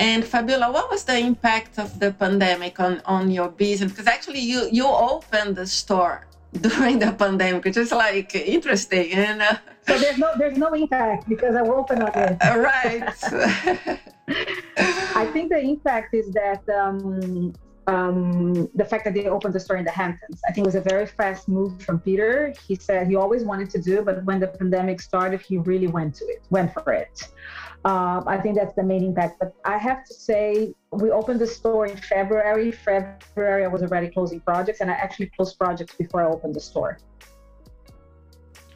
And 0.00 0.24
Fabiola, 0.24 0.70
what 0.70 0.88
was 0.92 1.02
the 1.02 1.18
impact 1.18 1.76
of 1.76 1.98
the 1.98 2.12
pandemic 2.12 2.78
on, 2.78 3.02
on 3.04 3.32
your 3.32 3.48
business? 3.48 3.90
Because 3.90 4.06
actually, 4.06 4.38
you 4.38 4.68
you 4.70 4.86
opened 4.86 5.56
the 5.56 5.66
store 5.66 6.27
during 6.52 6.98
the 6.98 7.12
pandemic, 7.12 7.64
which 7.64 7.76
is 7.76 7.92
like 7.92 8.34
interesting. 8.34 9.12
And 9.12 9.42
uh, 9.42 9.56
so 9.86 9.98
there's 9.98 10.18
no 10.18 10.32
there's 10.36 10.58
no 10.58 10.72
impact 10.74 11.28
because 11.28 11.54
I 11.54 11.62
will 11.62 11.74
open 11.74 12.02
up 12.02 12.16
it. 12.16 12.36
right. 12.42 14.00
I 15.16 15.26
think 15.32 15.50
the 15.50 15.58
impact 15.58 16.14
is 16.14 16.30
that 16.32 16.68
um, 16.68 17.52
um, 17.88 18.68
the 18.74 18.84
fact 18.84 19.04
that 19.04 19.14
they 19.14 19.26
opened 19.26 19.54
the 19.54 19.60
store 19.60 19.76
in 19.76 19.84
the 19.84 19.90
Hamptons. 19.90 20.40
I 20.46 20.52
think 20.52 20.66
it 20.66 20.68
was 20.68 20.74
a 20.74 20.82
very 20.82 21.06
fast 21.06 21.48
move 21.48 21.80
from 21.82 22.00
Peter. 22.00 22.52
He 22.66 22.74
said 22.74 23.08
he 23.08 23.16
always 23.16 23.44
wanted 23.44 23.70
to 23.70 23.80
do, 23.80 24.02
but 24.02 24.22
when 24.24 24.40
the 24.40 24.48
pandemic 24.48 25.00
started, 25.00 25.40
he 25.40 25.56
really 25.56 25.86
went 25.86 26.14
to 26.16 26.24
it, 26.26 26.42
went 26.50 26.74
for 26.74 26.92
it. 26.92 27.28
Um, 27.84 28.24
I 28.26 28.38
think 28.38 28.56
that's 28.56 28.74
the 28.74 28.82
main 28.82 29.04
impact. 29.04 29.38
But 29.38 29.54
I 29.64 29.78
have 29.78 30.04
to 30.04 30.14
say, 30.14 30.74
we 30.90 31.10
opened 31.10 31.40
the 31.40 31.46
store 31.46 31.86
in 31.86 31.96
February. 31.96 32.72
February, 32.72 33.64
I 33.64 33.68
was 33.68 33.82
already 33.82 34.08
closing 34.08 34.40
projects, 34.40 34.80
and 34.80 34.90
I 34.90 34.94
actually 34.94 35.26
closed 35.26 35.58
projects 35.58 35.94
before 35.94 36.22
I 36.22 36.26
opened 36.26 36.54
the 36.54 36.60
store. 36.60 36.98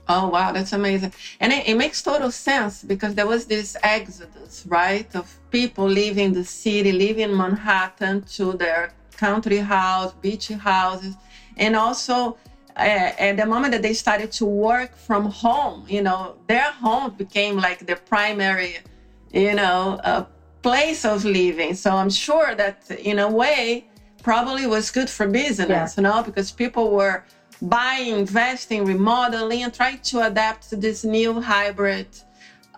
Oh, 0.09 0.29
wow, 0.29 0.53
that's 0.53 0.73
amazing. 0.73 1.13
And 1.41 1.53
it, 1.53 1.69
it, 1.69 1.77
makes 1.77 2.03
total 2.03 2.31
sense 2.31 2.83
because 2.83 3.15
there 3.15 3.27
was 3.27 3.47
this 3.47 3.77
exodus, 3.83 4.65
right, 4.67 5.15
of 5.15 5.39
people 5.51 5.87
leaving 5.87 6.33
the 6.33 6.45
city, 6.45 6.93
leaving 6.93 7.37
Manhattan 7.37 8.23
to 8.37 8.53
their 8.53 8.93
country 9.17 9.59
house, 9.59 10.13
beach 10.15 10.49
houses, 10.49 11.17
and 11.57 11.77
also 11.77 12.37
uh, 12.77 13.13
at 13.19 13.37
the 13.37 13.47
moment 13.47 13.73
that 13.73 13.83
they 13.83 13.95
started 13.95 14.33
to 14.33 14.45
work 14.45 14.97
from 14.97 15.27
home, 15.27 15.85
you 15.89 16.03
know, 16.03 16.37
their 16.47 16.73
home 16.73 17.15
became 17.17 17.57
like 17.57 17.87
the 17.87 17.97
primary 17.97 18.79
you 19.33 19.55
know, 19.55 19.99
a 20.05 20.27
place 20.63 21.05
of 21.05 21.25
living. 21.25 21.75
So 21.75 21.91
I'm 21.93 22.11
sure 22.11 22.55
that 22.55 22.91
in 22.91 23.19
a 23.19 23.31
way 23.31 23.87
probably 24.23 24.67
was 24.67 24.91
good 24.91 25.11
for 25.11 25.27
business, 25.27 25.69
yeah. 25.69 25.89
you 25.97 26.03
know, 26.03 26.23
because 26.23 26.53
people 26.53 26.91
were 26.91 27.25
buying, 27.61 28.15
investing, 28.19 28.85
remodeling, 28.85 29.63
and 29.63 29.75
trying 29.75 29.99
to 29.99 30.27
adapt 30.27 30.71
to 30.71 30.77
this 30.77 31.05
new 31.05 31.41
hybrid 31.41 32.09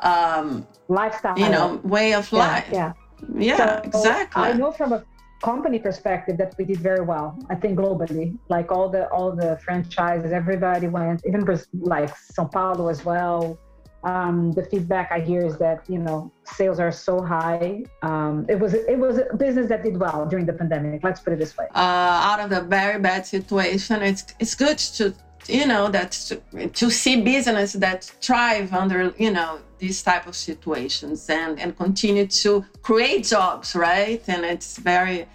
um, 0.00 0.66
lifestyle, 0.88 1.38
you 1.38 1.48
know, 1.48 1.80
way 1.84 2.14
of 2.14 2.30
yeah, 2.32 2.38
life. 2.38 2.68
Yeah, 2.72 2.92
yeah, 3.36 3.56
so 3.56 3.80
exactly. 3.84 4.42
I 4.42 4.52
know 4.52 4.72
from 4.72 4.92
a 4.92 5.04
company 5.42 5.78
perspective 5.78 6.38
that 6.38 6.54
we 6.58 6.64
did 6.64 6.78
very 6.78 7.04
well. 7.04 7.38
I 7.50 7.54
think 7.54 7.78
globally, 7.78 8.36
like 8.48 8.72
all 8.72 8.88
the 8.88 9.08
all 9.08 9.32
the 9.32 9.58
franchises, 9.64 10.32
everybody 10.32 10.88
went, 10.88 11.22
even 11.26 11.44
like 11.74 12.10
São 12.36 12.50
Paulo 12.50 12.88
as 12.88 13.04
well 13.04 13.58
um, 14.04 14.52
the 14.52 14.64
feedback 14.64 15.10
I 15.10 15.20
hear 15.20 15.44
is 15.44 15.56
that 15.58 15.84
you 15.88 15.98
know 15.98 16.30
sales 16.44 16.78
are 16.78 16.92
so 16.92 17.22
high. 17.22 17.84
Um, 18.02 18.46
it 18.48 18.58
was 18.60 18.74
it 18.74 18.98
was 18.98 19.18
a 19.18 19.36
business 19.36 19.68
that 19.68 19.82
did 19.82 19.98
well 19.98 20.26
during 20.26 20.46
the 20.46 20.52
pandemic. 20.52 21.02
Let's 21.02 21.20
put 21.20 21.32
it 21.32 21.38
this 21.38 21.56
way. 21.56 21.66
Uh, 21.74 22.28
out 22.30 22.40
of 22.40 22.50
the 22.50 22.62
very 22.62 23.00
bad 23.00 23.26
situation, 23.26 24.02
it's 24.02 24.34
it's 24.38 24.54
good 24.54 24.78
to 24.98 25.14
you 25.48 25.66
know 25.66 25.88
that 25.88 26.12
to, 26.12 26.68
to 26.68 26.90
see 26.90 27.22
business 27.22 27.72
that 27.74 28.04
thrive 28.04 28.72
under 28.72 29.14
you 29.18 29.30
know 29.30 29.60
these 29.78 30.02
type 30.02 30.26
of 30.26 30.36
situations 30.36 31.28
and 31.28 31.58
and 31.58 31.76
continue 31.76 32.26
to 32.26 32.64
create 32.82 33.24
jobs, 33.24 33.74
right? 33.74 34.22
And 34.28 34.44
it's 34.44 34.78
very 34.78 35.26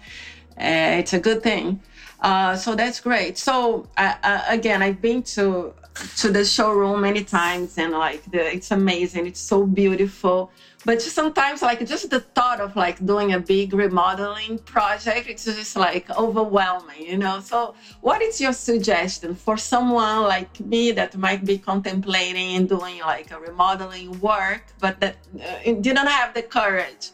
uh, 0.60 0.98
it's 1.00 1.12
a 1.12 1.18
good 1.18 1.42
thing. 1.42 1.80
Uh, 2.20 2.54
so 2.54 2.74
that's 2.74 3.00
great. 3.00 3.38
So 3.38 3.88
uh, 3.96 4.42
again, 4.48 4.82
I've 4.82 5.00
been 5.00 5.22
to 5.34 5.74
to 6.16 6.30
the 6.30 6.44
showroom 6.44 7.00
many 7.00 7.24
times 7.24 7.76
and 7.76 7.92
like 7.92 8.22
the, 8.30 8.54
it's 8.54 8.70
amazing 8.70 9.26
it's 9.26 9.40
so 9.40 9.66
beautiful 9.66 10.50
but 10.84 11.02
sometimes 11.02 11.62
like 11.62 11.84
just 11.86 12.08
the 12.10 12.20
thought 12.20 12.60
of 12.60 12.74
like 12.76 13.04
doing 13.04 13.32
a 13.32 13.40
big 13.40 13.74
remodeling 13.74 14.58
project 14.60 15.28
it's 15.28 15.44
just 15.44 15.76
like 15.76 16.08
overwhelming 16.16 17.02
you 17.04 17.18
know 17.18 17.40
so 17.40 17.74
what 18.00 18.22
is 18.22 18.40
your 18.40 18.52
suggestion 18.52 19.34
for 19.34 19.56
someone 19.56 20.22
like 20.22 20.60
me 20.60 20.92
that 20.92 21.16
might 21.16 21.44
be 21.44 21.58
contemplating 21.58 22.66
doing 22.66 23.00
like 23.00 23.30
a 23.32 23.38
remodeling 23.38 24.18
work 24.20 24.62
but 24.78 24.98
that 25.00 25.16
uh, 25.42 25.72
didn't 25.80 26.06
have 26.06 26.32
the 26.34 26.42
courage 26.42 27.10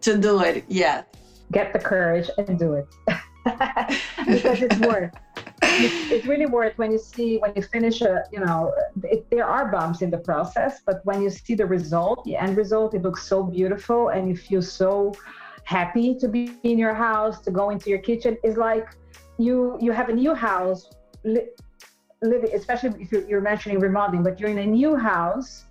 to 0.00 0.16
do 0.16 0.40
it 0.40 0.64
yet 0.68 1.14
get 1.52 1.72
the 1.72 1.78
courage 1.78 2.30
and 2.38 2.58
do 2.58 2.74
it. 2.74 2.88
Because 4.26 4.62
it's 4.62 4.78
worth. 4.78 5.12
It's, 5.62 6.10
it's, 6.10 6.26
really 6.26 6.46
worth 6.46 6.78
when 6.78 6.92
you 6.92 6.98
see 6.98 7.36
when 7.38 7.52
you 7.56 7.62
finish 7.62 8.00
a 8.00 8.24
you 8.32 8.40
know 8.40 8.72
it, 9.02 9.28
there 9.30 9.44
are 9.44 9.70
bumps 9.70 10.02
in 10.02 10.10
the 10.10 10.18
process 10.18 10.80
but 10.86 11.04
when 11.04 11.20
you 11.20 11.30
see 11.30 11.54
the 11.54 11.66
result 11.66 12.24
the 12.24 12.36
end 12.36 12.56
result 12.56 12.94
it 12.94 13.02
looks 13.02 13.26
so 13.26 13.42
beautiful 13.42 14.10
and 14.10 14.28
you 14.28 14.36
feel 14.36 14.62
so 14.62 15.12
happy 15.64 16.14
to 16.14 16.28
be 16.28 16.52
in 16.62 16.78
your 16.78 16.94
house 16.94 17.40
to 17.40 17.50
go 17.50 17.70
into 17.70 17.90
your 17.90 17.98
kitchen. 17.98 18.36
Is 18.44 18.56
like 18.56 18.86
you 19.38 19.76
you 19.80 19.92
have 19.92 20.08
a 20.08 20.12
new 20.12 20.34
house 20.34 20.90
li- 21.24 21.48
living 22.22 22.50
especially 22.54 22.90
if 23.02 23.10
you're, 23.12 23.26
you're 23.28 23.40
mentioning 23.40 23.78
remodeling 23.78 24.22
but 24.22 24.38
you're 24.38 24.50
in 24.50 24.58
a 24.58 24.66
new 24.66 24.96
house 24.96 25.64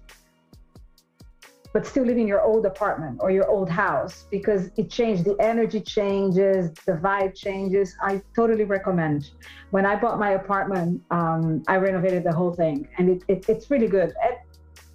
but 1.73 1.87
still 1.87 2.05
live 2.05 2.17
in 2.17 2.27
your 2.27 2.41
old 2.41 2.65
apartment 2.65 3.17
or 3.19 3.31
your 3.31 3.49
old 3.49 3.69
house 3.69 4.27
because 4.29 4.69
it 4.77 4.89
changed. 4.89 5.25
The 5.25 5.35
energy 5.39 5.81
changes, 5.81 6.71
the 6.85 6.93
vibe 6.93 7.35
changes. 7.35 7.95
I 8.01 8.21
totally 8.35 8.63
recommend. 8.63 9.31
When 9.71 9.85
I 9.85 9.95
bought 9.95 10.19
my 10.19 10.31
apartment, 10.31 11.01
um, 11.09 11.63
I 11.67 11.77
renovated 11.77 12.23
the 12.23 12.31
whole 12.31 12.53
thing, 12.53 12.87
and 12.97 13.09
it, 13.09 13.23
it 13.27 13.49
it's 13.49 13.71
really 13.71 13.87
good. 13.87 14.13
It, 14.23 14.37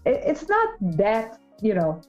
it, 0.06 0.22
it's 0.24 0.48
not 0.48 0.68
that 0.96 1.40
you 1.60 1.74
know 1.74 2.00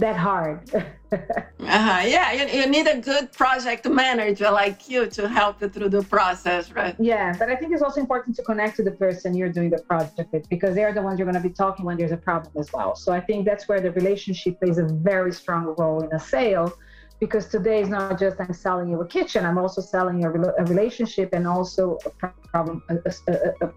that 0.00 0.16
hard. 0.16 0.58
uh-huh. 0.74 2.02
Yeah, 2.06 2.32
you, 2.32 2.60
you 2.60 2.66
need 2.66 2.86
a 2.86 2.98
good 2.98 3.32
project 3.32 3.88
manager 3.88 4.50
like 4.50 4.88
you 4.88 5.06
to 5.06 5.28
help 5.28 5.60
you 5.60 5.68
through 5.68 5.90
the 5.90 6.02
process, 6.02 6.72
right? 6.72 6.96
Yeah, 6.98 7.34
but 7.38 7.48
I 7.48 7.56
think 7.56 7.72
it's 7.72 7.82
also 7.82 8.00
important 8.00 8.36
to 8.36 8.42
connect 8.42 8.76
to 8.76 8.82
the 8.82 8.92
person 8.92 9.34
you're 9.34 9.52
doing 9.52 9.70
the 9.70 9.82
project 9.82 10.32
with 10.32 10.48
because 10.48 10.74
they're 10.74 10.92
the 10.92 11.02
ones 11.02 11.18
you're 11.18 11.30
going 11.30 11.42
to 11.42 11.48
be 11.48 11.54
talking 11.54 11.84
when 11.84 11.96
there's 11.96 12.12
a 12.12 12.16
problem 12.16 12.52
as 12.58 12.72
well. 12.72 12.94
So 12.96 13.12
I 13.12 13.20
think 13.20 13.46
that's 13.46 13.68
where 13.68 13.80
the 13.80 13.92
relationship 13.92 14.58
plays 14.60 14.78
a 14.78 14.84
very 14.84 15.32
strong 15.32 15.74
role 15.78 16.02
in 16.02 16.12
a 16.12 16.20
sale 16.20 16.72
because 17.20 17.46
today 17.46 17.80
is 17.82 17.88
not 17.88 18.18
just 18.18 18.40
I'm 18.40 18.54
selling 18.54 18.88
you 18.88 19.00
a 19.02 19.06
kitchen, 19.06 19.44
I'm 19.44 19.58
also 19.58 19.82
selling 19.82 20.20
you 20.20 20.28
a, 20.28 20.62
a 20.62 20.64
relationship 20.64 21.28
and 21.32 21.46
also 21.46 21.98
a 22.06 22.10
problem, 22.50 22.82
a, 22.88 22.96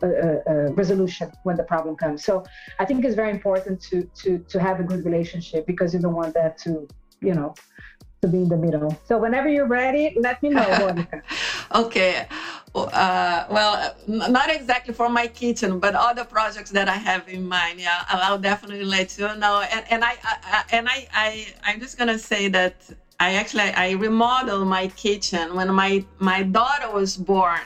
a, 0.01 0.71
resolution 0.71 1.31
when 1.43 1.57
the 1.57 1.63
problem 1.63 1.95
comes. 1.97 2.23
So 2.23 2.43
I 2.79 2.85
think 2.85 3.03
it's 3.03 3.15
very 3.15 3.31
important 3.31 3.81
to 3.89 4.09
to 4.21 4.39
to 4.39 4.59
have 4.59 4.79
a 4.79 4.83
good 4.83 5.03
relationship 5.05 5.67
because 5.67 5.93
you 5.93 5.99
don't 5.99 6.15
want 6.15 6.33
that 6.35 6.57
to, 6.59 6.87
you 7.21 7.33
know, 7.33 7.53
to 8.21 8.27
be 8.29 8.37
in 8.37 8.49
the 8.49 8.57
middle. 8.57 8.97
So 9.05 9.17
whenever 9.17 9.49
you're 9.49 9.67
ready, 9.67 10.15
let 10.17 10.41
me 10.41 10.49
know, 10.49 10.67
Monica. 10.79 11.21
okay. 11.75 12.25
Uh, 12.73 13.45
well, 13.51 13.95
not 14.07 14.49
exactly 14.49 14.93
for 14.95 15.09
my 15.09 15.27
kitchen, 15.27 15.79
but 15.79 15.93
other 15.93 16.23
projects 16.23 16.71
that 16.71 16.89
I 16.89 16.95
have 16.95 17.27
in 17.27 17.47
mind. 17.47 17.79
Yeah, 17.79 18.03
I'll, 18.07 18.39
definitely 18.39 18.85
let 18.85 19.15
you 19.19 19.27
know. 19.35 19.61
And, 19.73 19.85
and 19.91 20.03
I, 20.03 20.13
I 20.23 20.63
and 20.71 20.89
I, 20.89 21.07
I, 21.13 21.29
I'm 21.65 21.79
just 21.79 21.99
gonna 21.99 22.17
say 22.17 22.47
that 22.47 22.75
I 23.23 23.35
actually 23.35 23.69
I 23.85 23.91
remodeled 23.91 24.67
my 24.67 24.87
kitchen 24.87 25.55
when 25.55 25.73
my 25.73 26.05
my 26.19 26.43
daughter 26.43 26.89
was 26.91 27.15
born. 27.15 27.65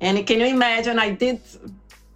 And 0.00 0.26
can 0.26 0.40
you 0.40 0.46
imagine 0.46 0.98
I 0.98 1.10
did 1.10 1.40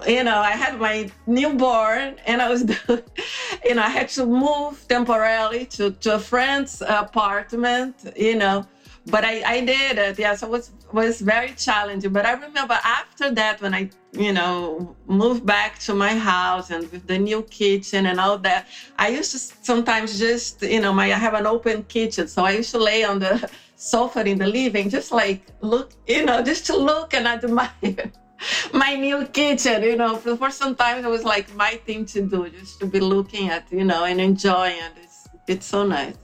you 0.08 0.24
know, 0.24 0.38
I 0.38 0.50
had 0.50 0.80
my 0.80 1.08
newborn 1.26 2.16
and 2.26 2.42
I 2.42 2.50
was, 2.50 2.62
you 3.64 3.74
know, 3.76 3.82
I 3.82 3.92
had 3.98 4.08
to 4.16 4.26
move 4.26 4.84
temporarily 4.88 5.66
to, 5.76 5.92
to 6.02 6.16
a 6.16 6.18
friend's 6.18 6.82
apartment, 6.86 7.94
you 8.16 8.34
know, 8.34 8.66
but 9.06 9.24
I, 9.24 9.42
I 9.44 9.60
did 9.60 9.98
it. 9.98 10.18
Yeah. 10.18 10.34
So 10.34 10.46
it 10.46 10.50
was, 10.50 10.70
was 10.92 11.20
very 11.20 11.52
challenging. 11.52 12.12
But 12.12 12.26
I 12.26 12.32
remember 12.32 12.78
after 12.82 13.30
that, 13.32 13.60
when 13.60 13.74
I, 13.74 13.90
you 14.12 14.32
know, 14.32 14.96
moved 15.06 15.44
back 15.44 15.78
to 15.80 15.94
my 15.94 16.14
house 16.14 16.70
and 16.70 16.90
with 16.90 17.06
the 17.06 17.18
new 17.18 17.42
kitchen 17.42 18.06
and 18.06 18.18
all 18.18 18.38
that, 18.38 18.66
I 18.98 19.08
used 19.08 19.32
to 19.32 19.38
sometimes 19.38 20.18
just, 20.18 20.62
you 20.62 20.80
know, 20.80 20.92
my, 20.92 21.06
I 21.06 21.18
have 21.18 21.34
an 21.34 21.46
open 21.46 21.82
kitchen. 21.84 22.28
So 22.28 22.44
I 22.44 22.52
used 22.52 22.70
to 22.70 22.78
lay 22.78 23.04
on 23.04 23.18
the 23.18 23.48
sofa 23.76 24.24
in 24.24 24.38
the 24.38 24.46
living, 24.46 24.88
just 24.88 25.12
like 25.12 25.42
look, 25.60 25.92
you 26.06 26.24
know, 26.24 26.42
just 26.42 26.66
to 26.66 26.76
look 26.76 27.12
and 27.12 27.26
admire 27.26 28.10
my 28.72 28.94
new 28.94 29.26
kitchen, 29.26 29.82
you 29.82 29.96
know, 29.96 30.16
for, 30.16 30.36
for 30.36 30.50
some 30.50 30.74
time 30.74 31.04
it 31.04 31.08
was 31.08 31.24
like 31.24 31.54
my 31.54 31.72
thing 31.84 32.06
to 32.06 32.22
do, 32.22 32.48
just 32.48 32.80
to 32.80 32.86
be 32.86 33.00
looking 33.00 33.50
at, 33.50 33.70
you 33.70 33.84
know, 33.84 34.04
and 34.04 34.20
enjoying 34.20 34.78
it. 34.78 34.92
It's, 35.02 35.28
it's 35.46 35.66
so 35.66 35.84
nice 35.84 36.14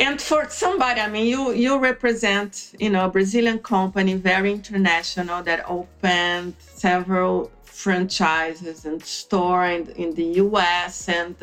and 0.00 0.20
for 0.20 0.48
somebody 0.48 1.00
i 1.00 1.08
mean 1.08 1.26
you 1.26 1.52
you 1.52 1.78
represent 1.78 2.72
you 2.78 2.90
know 2.90 3.04
a 3.04 3.08
brazilian 3.08 3.58
company 3.58 4.14
very 4.14 4.50
international 4.50 5.42
that 5.42 5.62
opened 5.68 6.54
several 6.58 7.50
franchises 7.64 8.84
and 8.86 9.04
store 9.04 9.66
in, 9.66 9.88
in 9.90 10.14
the 10.14 10.24
us 10.40 11.08
and 11.08 11.36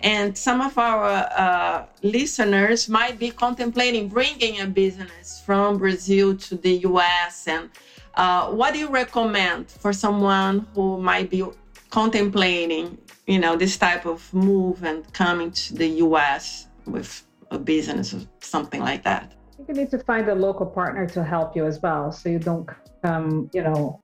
and 0.00 0.38
some 0.38 0.60
of 0.60 0.78
our 0.78 1.06
uh, 1.36 1.84
listeners 2.02 2.88
might 2.88 3.18
be 3.18 3.30
contemplating 3.30 4.08
bringing 4.08 4.60
a 4.60 4.66
business 4.66 5.42
from 5.44 5.76
brazil 5.76 6.34
to 6.34 6.56
the 6.56 6.74
us 6.78 7.46
and 7.46 7.68
uh, 8.14 8.50
what 8.50 8.72
do 8.72 8.80
you 8.80 8.88
recommend 8.88 9.70
for 9.70 9.92
someone 9.92 10.66
who 10.74 10.98
might 10.98 11.28
be 11.30 11.44
contemplating 11.90 12.96
you 13.26 13.38
know 13.38 13.54
this 13.54 13.76
type 13.76 14.06
of 14.06 14.32
move 14.32 14.82
and 14.82 15.12
coming 15.12 15.50
to 15.50 15.74
the 15.74 15.88
us 15.88 16.66
with 16.86 17.27
a 17.50 17.58
business 17.58 18.14
or 18.14 18.20
something 18.40 18.80
like 18.80 19.02
that. 19.04 19.34
You 19.66 19.74
need 19.74 19.90
to 19.90 19.98
find 19.98 20.28
a 20.28 20.34
local 20.34 20.66
partner 20.66 21.06
to 21.08 21.24
help 21.24 21.56
you 21.56 21.66
as 21.66 21.80
well, 21.82 22.12
so 22.12 22.28
you 22.28 22.38
don't, 22.38 22.68
um, 23.04 23.50
you 23.52 23.62
know. 23.62 24.00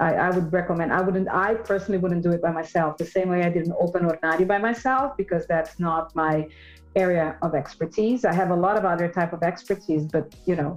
I, 0.00 0.14
I 0.14 0.30
would 0.30 0.52
recommend. 0.52 0.92
I 0.92 1.00
wouldn't. 1.00 1.28
I 1.28 1.54
personally 1.54 1.98
wouldn't 1.98 2.22
do 2.22 2.30
it 2.30 2.40
by 2.40 2.52
myself. 2.52 2.98
The 2.98 3.04
same 3.04 3.30
way 3.30 3.42
I 3.42 3.50
didn't 3.50 3.74
open 3.80 4.04
Ornare 4.04 4.46
by 4.46 4.58
myself 4.58 5.16
because 5.16 5.44
that's 5.48 5.80
not 5.80 6.14
my 6.14 6.46
area 6.94 7.36
of 7.42 7.56
expertise. 7.56 8.24
I 8.24 8.32
have 8.32 8.50
a 8.50 8.54
lot 8.54 8.76
of 8.76 8.84
other 8.84 9.08
type 9.08 9.32
of 9.32 9.42
expertise, 9.42 10.04
but 10.06 10.32
you 10.46 10.54
know, 10.54 10.76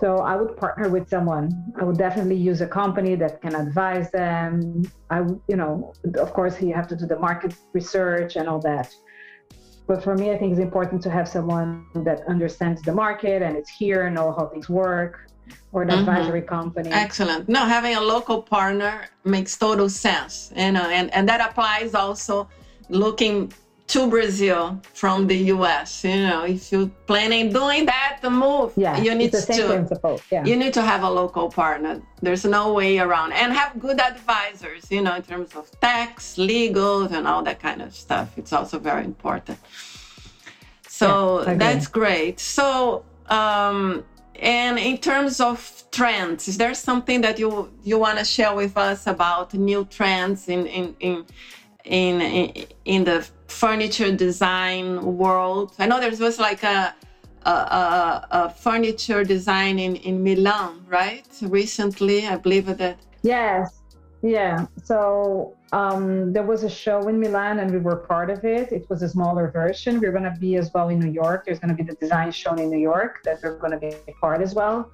so 0.00 0.16
I 0.16 0.34
would 0.34 0.56
partner 0.56 0.88
with 0.88 1.08
someone. 1.08 1.50
I 1.78 1.84
would 1.84 1.98
definitely 1.98 2.36
use 2.36 2.60
a 2.62 2.66
company 2.66 3.14
that 3.16 3.42
can 3.42 3.54
advise 3.54 4.10
them. 4.10 4.82
I, 5.10 5.18
you 5.46 5.56
know, 5.56 5.92
of 6.18 6.32
course, 6.32 6.60
you 6.60 6.72
have 6.74 6.88
to 6.88 6.96
do 6.96 7.06
the 7.06 7.18
market 7.18 7.54
research 7.74 8.36
and 8.36 8.48
all 8.48 8.60
that. 8.60 8.88
But 9.90 10.04
for 10.04 10.14
me, 10.14 10.30
I 10.30 10.38
think 10.38 10.52
it's 10.52 10.60
important 10.60 11.02
to 11.02 11.10
have 11.10 11.26
someone 11.28 11.84
that 12.08 12.18
understands 12.28 12.80
the 12.80 12.92
market 12.92 13.42
and 13.42 13.56
it's 13.56 13.68
here, 13.68 14.08
know 14.08 14.30
how 14.30 14.46
things 14.46 14.68
work, 14.68 15.26
or 15.72 15.82
an 15.82 15.88
mm-hmm. 15.88 16.08
advisory 16.08 16.42
company. 16.42 16.90
Excellent. 16.90 17.48
No, 17.48 17.64
having 17.64 17.96
a 17.96 18.00
local 18.00 18.40
partner 18.40 19.08
makes 19.24 19.56
total 19.58 19.88
sense. 19.90 20.52
You 20.54 20.70
know, 20.70 20.86
and, 20.98 21.12
and 21.12 21.28
that 21.28 21.40
applies 21.40 21.96
also 21.96 22.48
looking 22.88 23.52
to 23.90 24.08
Brazil 24.08 24.80
from 24.94 25.26
the 25.26 25.36
US. 25.54 26.04
You 26.04 26.22
know, 26.28 26.44
if 26.44 26.70
you're 26.70 26.90
planning 27.06 27.52
doing 27.52 27.86
that, 27.86 28.18
the 28.22 28.30
move, 28.30 28.72
yeah, 28.76 28.96
you 29.00 29.14
need 29.14 29.32
to 29.32 29.42
principle. 29.44 30.20
yeah. 30.30 30.44
you 30.44 30.56
need 30.56 30.72
to 30.74 30.82
have 30.82 31.02
a 31.02 31.10
local 31.10 31.50
partner. 31.50 32.00
There's 32.22 32.44
no 32.44 32.72
way 32.72 32.98
around, 32.98 33.32
and 33.32 33.52
have 33.52 33.78
good 33.80 34.00
advisors. 34.00 34.90
You 34.90 35.02
know, 35.02 35.14
in 35.16 35.22
terms 35.22 35.54
of 35.56 35.68
tax, 35.80 36.38
legal, 36.38 37.02
and 37.02 37.26
all 37.26 37.42
that 37.42 37.60
kind 37.60 37.82
of 37.82 37.94
stuff. 37.94 38.28
It's 38.36 38.52
also 38.52 38.78
very 38.78 39.04
important. 39.04 39.58
So 40.88 41.42
yeah, 41.42 41.54
that's 41.54 41.86
great. 41.86 42.40
So. 42.40 43.04
Um, 43.28 44.04
and 44.42 44.78
in 44.78 44.96
terms 44.96 45.38
of 45.38 45.84
trends, 45.92 46.48
is 46.48 46.56
there 46.56 46.72
something 46.72 47.20
that 47.20 47.38
you 47.38 47.70
you 47.84 47.98
want 47.98 48.18
to 48.18 48.24
share 48.24 48.54
with 48.54 48.74
us 48.76 49.06
about 49.06 49.52
new 49.52 49.84
trends 49.84 50.48
in 50.48 50.66
in 50.66 50.96
in 50.98 51.26
in 51.84 52.66
in 52.86 53.04
the 53.04 53.28
furniture 53.50 54.14
design 54.14 55.16
world. 55.16 55.74
I 55.78 55.86
know 55.86 56.00
there 56.00 56.10
was 56.10 56.38
like 56.38 56.62
a 56.62 56.94
a, 57.46 57.50
a, 57.50 58.26
a 58.30 58.50
furniture 58.50 59.24
design 59.24 59.78
in, 59.78 59.96
in 59.96 60.22
Milan, 60.22 60.84
right? 60.86 61.26
Recently, 61.42 62.26
I 62.26 62.36
believe 62.36 62.66
that. 62.66 62.98
Yes, 63.22 63.80
yeah. 64.22 64.66
So 64.84 65.56
um, 65.72 66.32
there 66.32 66.42
was 66.42 66.64
a 66.64 66.68
show 66.68 67.08
in 67.08 67.18
Milan, 67.18 67.60
and 67.60 67.70
we 67.70 67.78
were 67.78 67.96
part 67.96 68.28
of 68.30 68.44
it. 68.44 68.72
It 68.72 68.88
was 68.90 69.02
a 69.02 69.08
smaller 69.08 69.50
version. 69.50 70.00
We're 70.00 70.12
going 70.12 70.30
to 70.32 70.36
be 70.38 70.56
as 70.56 70.70
well 70.74 70.88
in 70.90 70.98
New 71.00 71.10
York. 71.10 71.46
There's 71.46 71.58
going 71.58 71.74
to 71.74 71.82
be 71.82 71.88
the 71.90 71.96
design 71.96 72.30
shown 72.30 72.58
in 72.58 72.70
New 72.70 72.78
York 72.78 73.22
that 73.24 73.40
we're 73.42 73.56
going 73.56 73.72
to 73.72 73.78
be 73.78 73.94
part 74.20 74.42
as 74.42 74.54
well. 74.54 74.90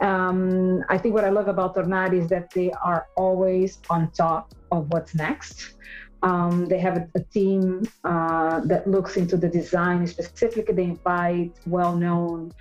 Um, 0.00 0.82
I 0.88 0.96
think 0.96 1.14
what 1.14 1.24
I 1.24 1.30
love 1.30 1.48
about 1.48 1.74
Ornare 1.76 2.14
is 2.14 2.28
that 2.28 2.50
they 2.50 2.70
are 2.82 3.08
always 3.16 3.78
on 3.90 4.10
top 4.12 4.54
of 4.72 4.88
what's 4.92 5.14
next. 5.14 5.74
Um, 6.22 6.66
they 6.66 6.78
have 6.78 6.96
a, 6.96 7.08
a 7.14 7.20
team 7.20 7.82
uh, 8.04 8.60
that 8.60 8.86
looks 8.86 9.16
into 9.16 9.36
the 9.36 9.48
design. 9.48 10.06
Specifically, 10.06 10.74
they 10.74 10.84
invite 10.84 11.52
well-known 11.66 12.52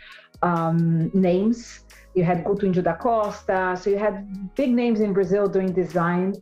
um, 0.41 1.11
names. 1.13 1.81
You 2.15 2.23
had 2.23 2.43
Guto 2.43 2.63
Índio 2.63 2.83
da 2.83 2.95
Costa, 2.95 3.77
so 3.79 3.89
you 3.89 3.97
had 3.97 4.55
big 4.55 4.71
names 4.71 4.99
in 4.99 5.13
Brazil 5.13 5.47
doing 5.47 5.71
design 5.73 6.35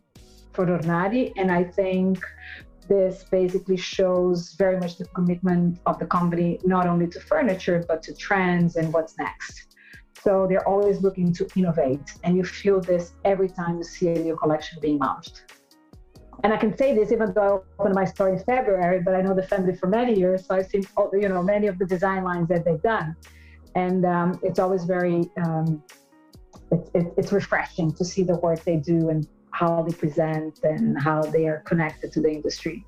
for 0.52 0.66
Ornare, 0.66 1.32
and 1.36 1.50
I 1.50 1.64
think 1.64 2.18
this 2.88 3.24
basically 3.30 3.76
shows 3.76 4.54
very 4.54 4.78
much 4.80 4.96
the 4.96 5.04
commitment 5.06 5.78
of 5.84 5.98
the 5.98 6.06
company 6.06 6.58
not 6.64 6.86
only 6.86 7.06
to 7.06 7.20
furniture 7.20 7.84
but 7.86 8.02
to 8.04 8.14
trends 8.14 8.76
and 8.76 8.92
what's 8.92 9.18
next. 9.18 9.76
So 10.22 10.46
they're 10.48 10.66
always 10.66 11.02
looking 11.02 11.32
to 11.34 11.46
innovate, 11.54 12.12
and 12.24 12.36
you 12.36 12.44
feel 12.44 12.80
this 12.80 13.12
every 13.24 13.48
time 13.48 13.76
you 13.76 13.84
see 13.84 14.08
a 14.08 14.18
new 14.18 14.36
collection 14.36 14.78
being 14.80 14.98
launched 14.98 15.57
and 16.44 16.52
I 16.52 16.56
can 16.56 16.76
say 16.76 16.94
this 16.94 17.12
even 17.12 17.32
though 17.32 17.64
I 17.78 17.82
opened 17.82 17.94
my 17.94 18.04
store 18.04 18.28
in 18.28 18.38
February, 18.38 19.00
but 19.04 19.14
I 19.14 19.22
know 19.22 19.34
the 19.34 19.42
family 19.42 19.74
for 19.74 19.88
many 19.88 20.14
years, 20.16 20.46
so 20.46 20.54
I've 20.54 20.66
seen 20.66 20.82
you 21.12 21.28
know 21.28 21.42
many 21.42 21.66
of 21.66 21.78
the 21.78 21.86
design 21.86 22.24
lines 22.24 22.48
that 22.48 22.64
they've 22.64 22.82
done, 22.82 23.16
and 23.74 24.04
um, 24.04 24.40
it's 24.42 24.58
always 24.58 24.84
very 24.84 25.24
um, 25.44 25.82
it's, 26.70 26.90
it's 27.16 27.32
refreshing 27.32 27.92
to 27.92 28.04
see 28.04 28.22
the 28.22 28.36
work 28.36 28.62
they 28.64 28.76
do 28.76 29.08
and 29.08 29.26
how 29.50 29.82
they 29.82 29.94
present 29.94 30.60
and 30.62 31.00
how 31.00 31.22
they 31.22 31.46
are 31.48 31.60
connected 31.60 32.12
to 32.12 32.20
the 32.20 32.30
industry 32.30 32.84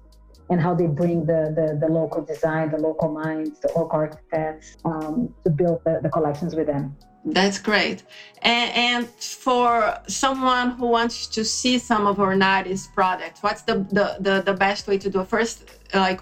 and 0.51 0.61
how 0.61 0.75
they 0.75 0.87
bring 0.87 1.25
the, 1.25 1.53
the, 1.57 1.79
the 1.81 1.93
local 1.93 2.23
design, 2.23 2.71
the 2.71 2.77
local 2.77 3.09
minds, 3.09 3.61
the 3.61 3.69
local 3.69 3.99
architects 3.99 4.77
um, 4.85 5.33
to 5.45 5.51
build 5.51 5.81
the, 5.85 6.01
the 6.03 6.09
collections 6.09 6.55
with 6.55 6.67
them. 6.67 6.97
That's 7.25 7.59
great. 7.59 8.03
And, 8.43 8.73
and, 8.75 9.09
for 9.09 9.99
someone 10.07 10.71
who 10.71 10.87
wants 10.87 11.27
to 11.27 11.45
see 11.45 11.79
some 11.79 12.07
of 12.07 12.17
Ornare's 12.17 12.87
products, 12.89 13.43
what's 13.43 13.63
the, 13.63 13.87
the, 13.93 14.17
the, 14.21 14.43
the, 14.43 14.55
best 14.55 14.89
way 14.89 14.97
to 14.97 15.11
do 15.11 15.21
it? 15.21 15.29
First, 15.29 15.65
like, 15.95 16.21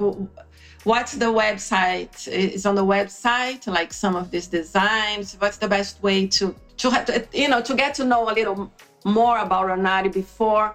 what's 0.82 1.12
the 1.12 1.26
website? 1.26 2.26
Is 2.26 2.66
on 2.66 2.74
the 2.74 2.84
website 2.84 3.66
like 3.68 3.92
some 3.92 4.16
of 4.16 4.30
these 4.32 4.48
designs? 4.48 5.36
What's 5.38 5.58
the 5.58 5.68
best 5.68 6.02
way 6.02 6.26
to 6.26 6.54
to, 6.78 6.90
to 6.90 7.28
you 7.32 7.48
know 7.48 7.60
to 7.62 7.74
get 7.74 7.94
to 7.94 8.04
know 8.04 8.28
a 8.30 8.34
little 8.34 8.72
more 9.04 9.38
about 9.38 9.66
Ornare 9.68 10.12
before 10.12 10.74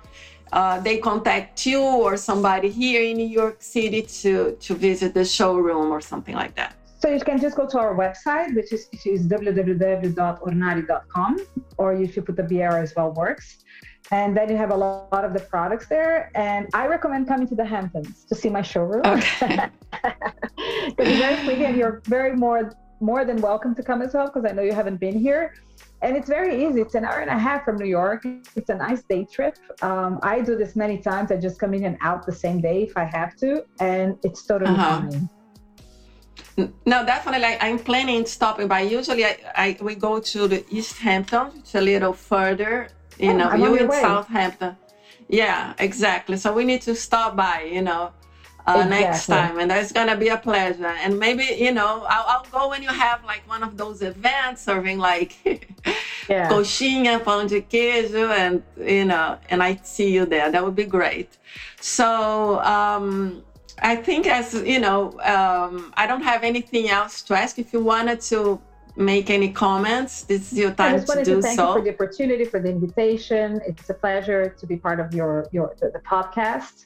uh, 0.53 0.79
they 0.79 0.97
contact 0.99 1.65
you 1.65 1.81
or 1.81 2.15
somebody 2.15 2.69
here 2.69 3.03
in 3.03 3.17
New 3.17 3.27
York 3.27 3.61
City 3.61 4.01
to 4.21 4.55
to 4.61 4.75
visit 4.75 5.13
the 5.13 5.25
showroom 5.25 5.91
or 5.91 5.99
something 5.99 6.35
like 6.35 6.55
that? 6.55 6.75
So 7.03 7.09
you 7.09 7.19
can 7.19 7.37
just 7.37 7.57
go 7.57 7.67
to 7.67 7.79
our 7.79 7.93
website, 7.93 8.55
which 8.55 8.71
is, 8.71 8.87
which 8.89 9.05
is 9.05 9.27
www.ornare.com, 9.27 11.37
or 11.77 11.93
you 11.93 12.07
should 12.07 12.25
put 12.25 12.37
the 12.37 12.43
BR 12.43 12.77
as 12.77 12.95
well 12.95 13.11
works. 13.11 13.57
And 14.11 14.37
then 14.37 14.49
you 14.49 14.55
have 14.55 14.71
a 14.71 14.77
lot 14.77 15.25
of 15.25 15.33
the 15.33 15.41
products 15.41 15.87
there. 15.87 16.31
And 16.33 16.69
I 16.73 16.87
recommend 16.87 17.27
coming 17.27 17.45
to 17.49 17.55
the 17.55 17.65
Hamptons 17.65 18.23
to 18.29 18.35
see 18.35 18.49
my 18.49 18.61
showroom. 18.61 19.01
Okay. 19.05 19.59
It's 20.97 21.19
very 21.19 21.35
pretty 21.43 21.65
and 21.65 21.75
you're 21.75 22.01
very 22.05 22.37
more 22.37 22.71
more 23.01 23.25
than 23.25 23.41
welcome 23.41 23.75
to 23.75 23.83
come 23.83 24.01
as 24.01 24.13
well, 24.13 24.27
because 24.27 24.45
I 24.49 24.53
know 24.53 24.61
you 24.61 24.71
haven't 24.71 25.01
been 25.01 25.19
here. 25.19 25.55
And 26.01 26.15
it's 26.15 26.29
very 26.29 26.65
easy. 26.65 26.79
It's 26.79 26.95
an 26.95 27.03
hour 27.03 27.19
and 27.19 27.29
a 27.29 27.37
half 27.37 27.65
from 27.65 27.75
New 27.75 27.89
York. 27.99 28.23
It's 28.55 28.69
a 28.69 28.75
nice 28.75 29.03
day 29.03 29.25
trip. 29.25 29.57
Um, 29.81 30.21
I 30.23 30.39
do 30.39 30.55
this 30.55 30.77
many 30.77 30.99
times. 30.99 31.33
I 31.33 31.35
just 31.35 31.59
come 31.59 31.73
in 31.73 31.83
and 31.83 31.97
out 31.99 32.25
the 32.25 32.31
same 32.31 32.61
day 32.61 32.83
if 32.83 32.95
I 32.95 33.03
have 33.03 33.35
to, 33.37 33.65
and 33.81 34.17
it's 34.23 34.45
totally 34.45 34.71
uh-huh. 34.71 35.01
fine. 35.01 35.29
No, 36.57 37.05
definitely. 37.05 37.57
I'm 37.59 37.79
planning 37.79 38.25
stopping 38.25 38.67
by. 38.67 38.81
Usually, 38.81 39.25
I, 39.25 39.37
I 39.55 39.77
we 39.81 39.95
go 39.95 40.19
to 40.19 40.47
the 40.47 40.63
East 40.69 40.97
Hampton. 40.99 41.51
It's 41.57 41.75
a 41.75 41.81
little 41.81 42.13
further. 42.13 42.89
You 43.17 43.31
oh, 43.31 43.37
know, 43.37 43.49
I'm 43.49 43.61
you 43.61 43.75
in 43.75 43.87
way. 43.87 44.01
Southampton. 44.01 44.77
Yeah, 45.29 45.73
exactly. 45.79 46.37
So 46.37 46.53
we 46.53 46.63
need 46.63 46.81
to 46.83 46.95
stop 46.95 47.35
by. 47.35 47.69
You 47.71 47.81
know, 47.81 48.11
uh, 48.67 48.83
exactly. 48.85 48.89
next 48.89 49.25
time, 49.25 49.59
and 49.59 49.71
that's 49.71 49.91
gonna 49.91 50.15
be 50.15 50.27
a 50.27 50.37
pleasure. 50.37 50.85
And 50.85 51.17
maybe 51.17 51.45
you 51.57 51.71
know, 51.71 52.05
I'll, 52.07 52.25
I'll 52.27 52.45
go 52.51 52.69
when 52.69 52.83
you 52.83 52.89
have 52.89 53.23
like 53.25 53.47
one 53.49 53.63
of 53.63 53.75
those 53.75 54.03
events 54.03 54.61
serving 54.61 54.99
like 54.99 55.35
yeah. 56.29 56.49
coxinha, 56.49 57.19
pão 57.23 57.47
de 57.47 57.61
queijo, 57.61 58.29
and 58.29 58.61
you 58.77 59.05
know, 59.05 59.39
and 59.49 59.63
I 59.63 59.79
see 59.83 60.11
you 60.13 60.27
there. 60.27 60.51
That 60.51 60.63
would 60.63 60.75
be 60.75 60.85
great. 60.85 61.29
So. 61.81 62.59
um 62.59 63.43
I 63.81 63.95
think 63.95 64.27
as 64.27 64.53
you 64.53 64.79
know, 64.79 65.11
um, 65.21 65.93
I 65.95 66.07
don't 66.07 66.23
have 66.23 66.43
anything 66.43 66.89
else 66.89 67.21
to 67.23 67.33
ask. 67.33 67.59
If 67.59 67.73
you 67.73 67.81
wanted 67.83 68.21
to 68.21 68.61
make 68.95 69.29
any 69.29 69.49
comments, 69.49 70.23
this 70.23 70.51
is 70.51 70.59
your 70.59 70.71
time 70.71 70.95
I 70.95 70.97
just 70.97 71.07
wanted 71.07 71.25
to 71.25 71.35
do 71.35 71.41
so. 71.41 71.47
thank 71.47 71.57
so. 71.57 71.67
You 71.67 71.73
for 71.73 71.81
the 71.81 71.93
opportunity, 71.93 72.45
for 72.45 72.59
the 72.59 72.69
invitation. 72.69 73.61
It's 73.65 73.89
a 73.89 73.93
pleasure 73.93 74.49
to 74.59 74.67
be 74.67 74.77
part 74.77 74.99
of 74.99 75.13
your 75.13 75.47
your 75.51 75.75
the, 75.79 75.89
the 75.89 75.99
podcast. 75.99 76.85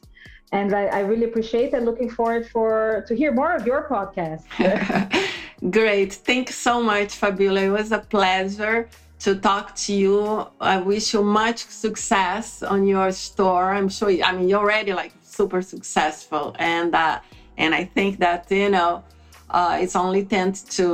And 0.53 0.73
I, 0.73 0.85
I, 0.85 0.99
really 1.01 1.25
appreciate 1.25 1.73
and 1.73 1.85
looking 1.85 2.09
forward 2.09 2.47
for 2.47 3.03
to 3.09 3.13
hear 3.13 3.33
more 3.33 3.53
of 3.53 3.67
your 3.67 3.85
podcast. 3.89 4.43
Great. 5.71 6.13
thank 6.13 6.47
you 6.47 6.53
so 6.53 6.81
much, 6.81 7.15
Fabiola. 7.15 7.63
It 7.63 7.69
was 7.69 7.91
a 7.91 7.99
pleasure 7.99 8.87
to 9.19 9.35
talk 9.35 9.75
to 9.75 9.93
you. 9.93 10.47
I 10.61 10.77
wish 10.77 11.13
you 11.13 11.21
much 11.21 11.65
success 11.65 12.63
on 12.63 12.87
your 12.87 13.11
store. 13.11 13.73
I'm 13.73 13.89
sure, 13.89 14.09
I 14.23 14.31
mean, 14.31 14.47
you're 14.47 14.59
already 14.59 14.93
like 14.93 15.11
super 15.39 15.61
successful 15.61 16.45
and 16.59 16.89
uh, 16.95 17.19
and 17.57 17.71
I 17.81 17.83
think 17.95 18.19
that 18.19 18.41
you 18.51 18.69
know 18.69 19.03
uh, 19.49 19.77
it's 19.81 19.95
only 19.95 20.23
tend 20.25 20.55
to 20.77 20.87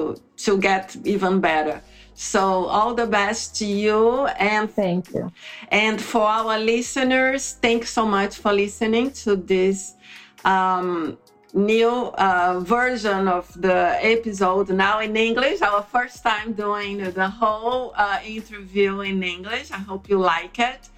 to 0.45 0.57
get 0.57 0.95
even 1.15 1.39
better. 1.39 1.81
So 2.15 2.41
all 2.75 2.93
the 2.93 3.07
best 3.07 3.55
to 3.59 3.65
you 3.65 4.27
and 4.51 4.69
thank 4.71 5.13
you. 5.15 5.31
And 5.69 5.99
for 5.99 6.21
our 6.21 6.59
listeners, 6.59 7.53
thanks 7.65 7.89
so 7.89 8.05
much 8.05 8.37
for 8.37 8.53
listening 8.53 9.11
to 9.23 9.35
this 9.35 9.95
um, 10.45 11.17
new 11.53 11.89
uh, 11.89 12.59
version 12.61 13.27
of 13.27 13.49
the 13.61 13.97
episode 14.01 14.69
now 14.69 14.99
in 14.99 15.15
English. 15.15 15.61
Our 15.61 15.83
first 15.83 16.23
time 16.23 16.53
doing 16.53 16.97
the 16.97 17.29
whole 17.29 17.93
uh, 17.95 18.19
interview 18.25 19.01
in 19.01 19.21
English. 19.21 19.71
I 19.71 19.77
hope 19.77 20.09
you 20.09 20.17
like 20.19 20.57
it. 20.57 20.89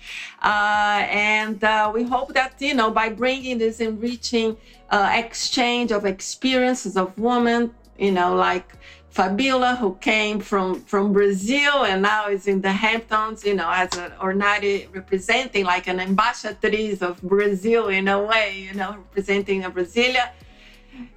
Uh, 0.42 1.06
and 1.10 1.62
uh, 1.64 1.92
we 1.94 2.04
hope 2.04 2.34
that, 2.34 2.54
you 2.60 2.74
know, 2.74 2.90
by 2.90 3.10
bringing 3.10 3.58
this 3.58 3.82
enriching 3.82 4.56
uh, 4.90 5.12
exchange 5.14 5.92
of 5.92 6.06
experiences 6.06 6.96
of 6.96 7.18
women, 7.20 7.74
you 8.00 8.12
know, 8.12 8.34
like 8.34 8.78
Fabiola, 9.10 9.76
who 9.76 9.96
came 9.96 10.40
from, 10.40 10.82
from 10.82 11.12
Brazil 11.14 11.86
and 11.86 12.02
now 12.02 12.28
is 12.28 12.48
in 12.48 12.62
the 12.62 12.72
Hamptons, 12.72 13.46
you 13.46 13.56
know, 13.56 13.70
as 13.70 13.98
an 13.98 14.12
Ornare 14.22 14.94
representing 14.94 15.66
like 15.66 15.88
an 15.88 16.00
ambassadrice 16.00 17.02
of 17.02 17.22
Brazil 17.22 17.88
in 17.88 18.08
a 18.08 18.22
way, 18.22 18.58
you 18.58 18.74
know, 18.74 18.92
representing 18.92 19.64
a 19.66 19.72
Brasilia 19.72 20.30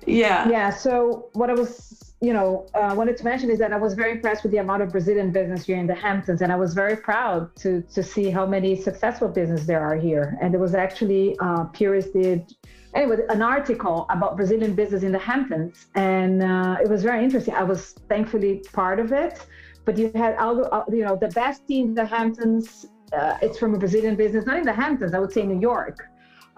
yeah. 0.07 0.49
Yeah. 0.49 0.71
So 0.71 1.29
what 1.35 1.51
I 1.51 1.55
was, 1.55 2.15
you 2.21 2.33
know, 2.33 2.67
uh, 2.75 2.95
wanted 2.97 3.17
to 3.19 3.25
mention 3.25 3.51
is 3.51 3.59
that 3.59 3.73
I 3.73 3.77
was 3.77 3.95
very 3.95 4.13
impressed 4.13 4.43
with 4.43 4.53
the 4.53 4.59
amount 4.59 4.83
of 4.83 4.91
Brazilian 4.91 5.31
business 5.31 5.67
here 5.67 5.77
in 5.77 5.87
the 5.87 5.95
Hamptons, 5.95 6.43
and 6.43 6.51
I 6.53 6.57
was 6.57 6.75
very 6.75 6.97
proud 6.97 7.55
to 7.57 7.83
to 7.95 8.03
see 8.03 8.31
how 8.31 8.47
many 8.47 8.75
successful 8.77 9.29
business 9.29 9.67
there 9.67 9.81
are 9.81 9.97
here. 9.97 10.39
And 10.41 10.53
there 10.53 10.61
was 10.61 10.75
actually 10.75 11.37
uh, 11.41 11.65
Purist 11.65 12.13
did 12.13 12.53
anyway 12.95 13.19
an 13.29 13.43
article 13.43 14.07
about 14.11 14.37
Brazilian 14.37 14.75
business 14.75 15.03
in 15.03 15.13
the 15.13 15.19
Hamptons, 15.19 15.87
and 15.95 16.43
uh, 16.43 16.77
it 16.83 16.89
was 16.89 17.03
very 17.03 17.23
interesting. 17.23 17.55
I 17.55 17.65
was 17.65 17.93
thankfully 18.09 18.63
part 18.73 18.99
of 18.99 19.13
it, 19.13 19.47
but 19.85 19.97
you 19.99 20.11
had 20.15 20.37
all, 20.37 20.57
uh, 20.75 20.85
you 20.91 21.05
know 21.05 21.17
the 21.17 21.29
best 21.29 21.67
team 21.69 21.89
in 21.89 21.95
the 21.95 22.07
Hamptons. 22.07 22.87
Uh, 23.13 23.39
it's 23.41 23.59
from 23.59 23.75
a 23.75 23.79
Brazilian 23.79 24.17
business, 24.17 24.45
not 24.45 24.59
in 24.59 24.65
the 24.65 24.73
Hamptons. 24.73 25.15
I 25.15 25.19
would 25.19 25.33
say 25.33 25.43
New 25.43 25.61
York 25.61 26.09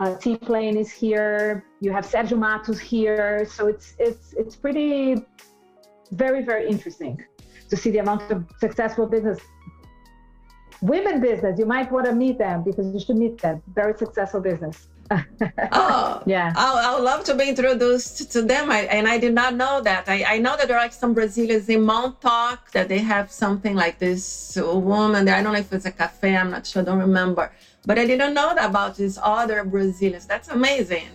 uh, 0.00 0.16
T 0.16 0.36
Plane 0.36 0.76
is 0.76 0.90
here. 0.90 1.64
You 1.80 1.92
have 1.92 2.06
Sergio 2.06 2.38
Matos 2.38 2.80
here. 2.80 3.46
So 3.48 3.68
it's 3.68 3.94
it's 3.98 4.32
it's 4.32 4.56
pretty 4.56 5.22
very 6.12 6.42
very 6.42 6.68
interesting 6.68 7.22
to 7.68 7.76
see 7.76 7.90
the 7.90 7.98
amount 7.98 8.30
of 8.32 8.44
successful 8.58 9.06
business 9.06 9.38
women 10.82 11.20
business. 11.20 11.58
You 11.58 11.66
might 11.66 11.92
want 11.92 12.06
to 12.06 12.14
meet 12.14 12.38
them 12.38 12.64
because 12.64 12.92
you 12.92 12.98
should 12.98 13.16
meet 13.16 13.40
them. 13.40 13.62
Very 13.74 13.96
successful 13.96 14.40
business. 14.40 14.88
oh 15.72 16.22
yeah 16.24 16.52
I, 16.56 16.94
would 16.94 17.02
love 17.02 17.24
to 17.24 17.34
be 17.34 17.48
introduced 17.48 18.30
to 18.30 18.42
them 18.42 18.70
I, 18.70 18.82
and 18.82 19.08
i 19.08 19.18
did 19.18 19.34
not 19.34 19.56
know 19.56 19.80
that 19.80 20.08
I, 20.08 20.34
I 20.34 20.38
know 20.38 20.56
that 20.56 20.68
there 20.68 20.76
are 20.76 20.82
like 20.82 20.92
some 20.92 21.14
brazilians 21.14 21.68
in 21.68 21.82
montauk 21.82 22.70
that 22.70 22.88
they 22.88 22.98
have 22.98 23.32
something 23.32 23.74
like 23.74 23.98
this 23.98 24.56
woman 24.56 25.24
there 25.24 25.34
i 25.34 25.42
don't 25.42 25.52
know 25.52 25.58
if 25.58 25.72
it's 25.72 25.84
a 25.84 25.90
cafe 25.90 26.36
i'm 26.36 26.52
not 26.52 26.64
sure 26.64 26.82
I 26.82 26.84
don't 26.84 27.00
remember 27.00 27.50
but 27.86 27.98
I 27.98 28.06
didn't 28.06 28.34
know 28.34 28.50
about 28.52 28.96
these 28.96 29.18
other 29.22 29.64
Brazilians. 29.64 30.26
That's 30.26 30.48
amazing. 30.48 31.08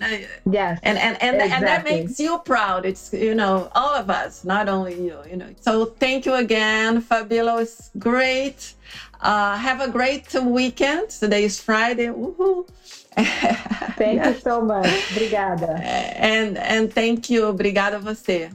Yes. 0.49 0.79
And 0.83 0.97
and 0.97 1.21
and, 1.21 1.35
exactly. 1.35 1.51
and 1.51 1.67
that 1.67 1.83
makes 1.83 2.19
you 2.19 2.39
proud. 2.39 2.85
It's 2.85 3.13
you 3.13 3.35
know 3.35 3.69
all 3.75 3.93
of 3.93 4.09
us, 4.09 4.43
not 4.43 4.67
only 4.67 4.95
you. 4.95 5.17
You 5.29 5.37
know. 5.37 5.49
So 5.61 5.85
thank 5.85 6.25
you 6.25 6.33
again, 6.33 7.01
Fabiola. 7.01 7.61
It's 7.61 7.91
great. 7.99 8.73
Uh, 9.21 9.57
have 9.57 9.81
a 9.81 9.89
great 9.89 10.33
weekend. 10.33 11.09
Today 11.09 11.45
is 11.45 11.59
Friday. 11.59 12.07
Woohoo! 12.07 12.67
thank 13.97 14.25
you 14.25 14.33
so 14.41 14.61
much. 14.61 14.87
Obrigada. 15.13 15.79
And 16.17 16.57
and 16.57 16.91
thank 16.91 17.29
you. 17.29 17.45
Obrigada 17.45 17.99
você. 17.99 18.49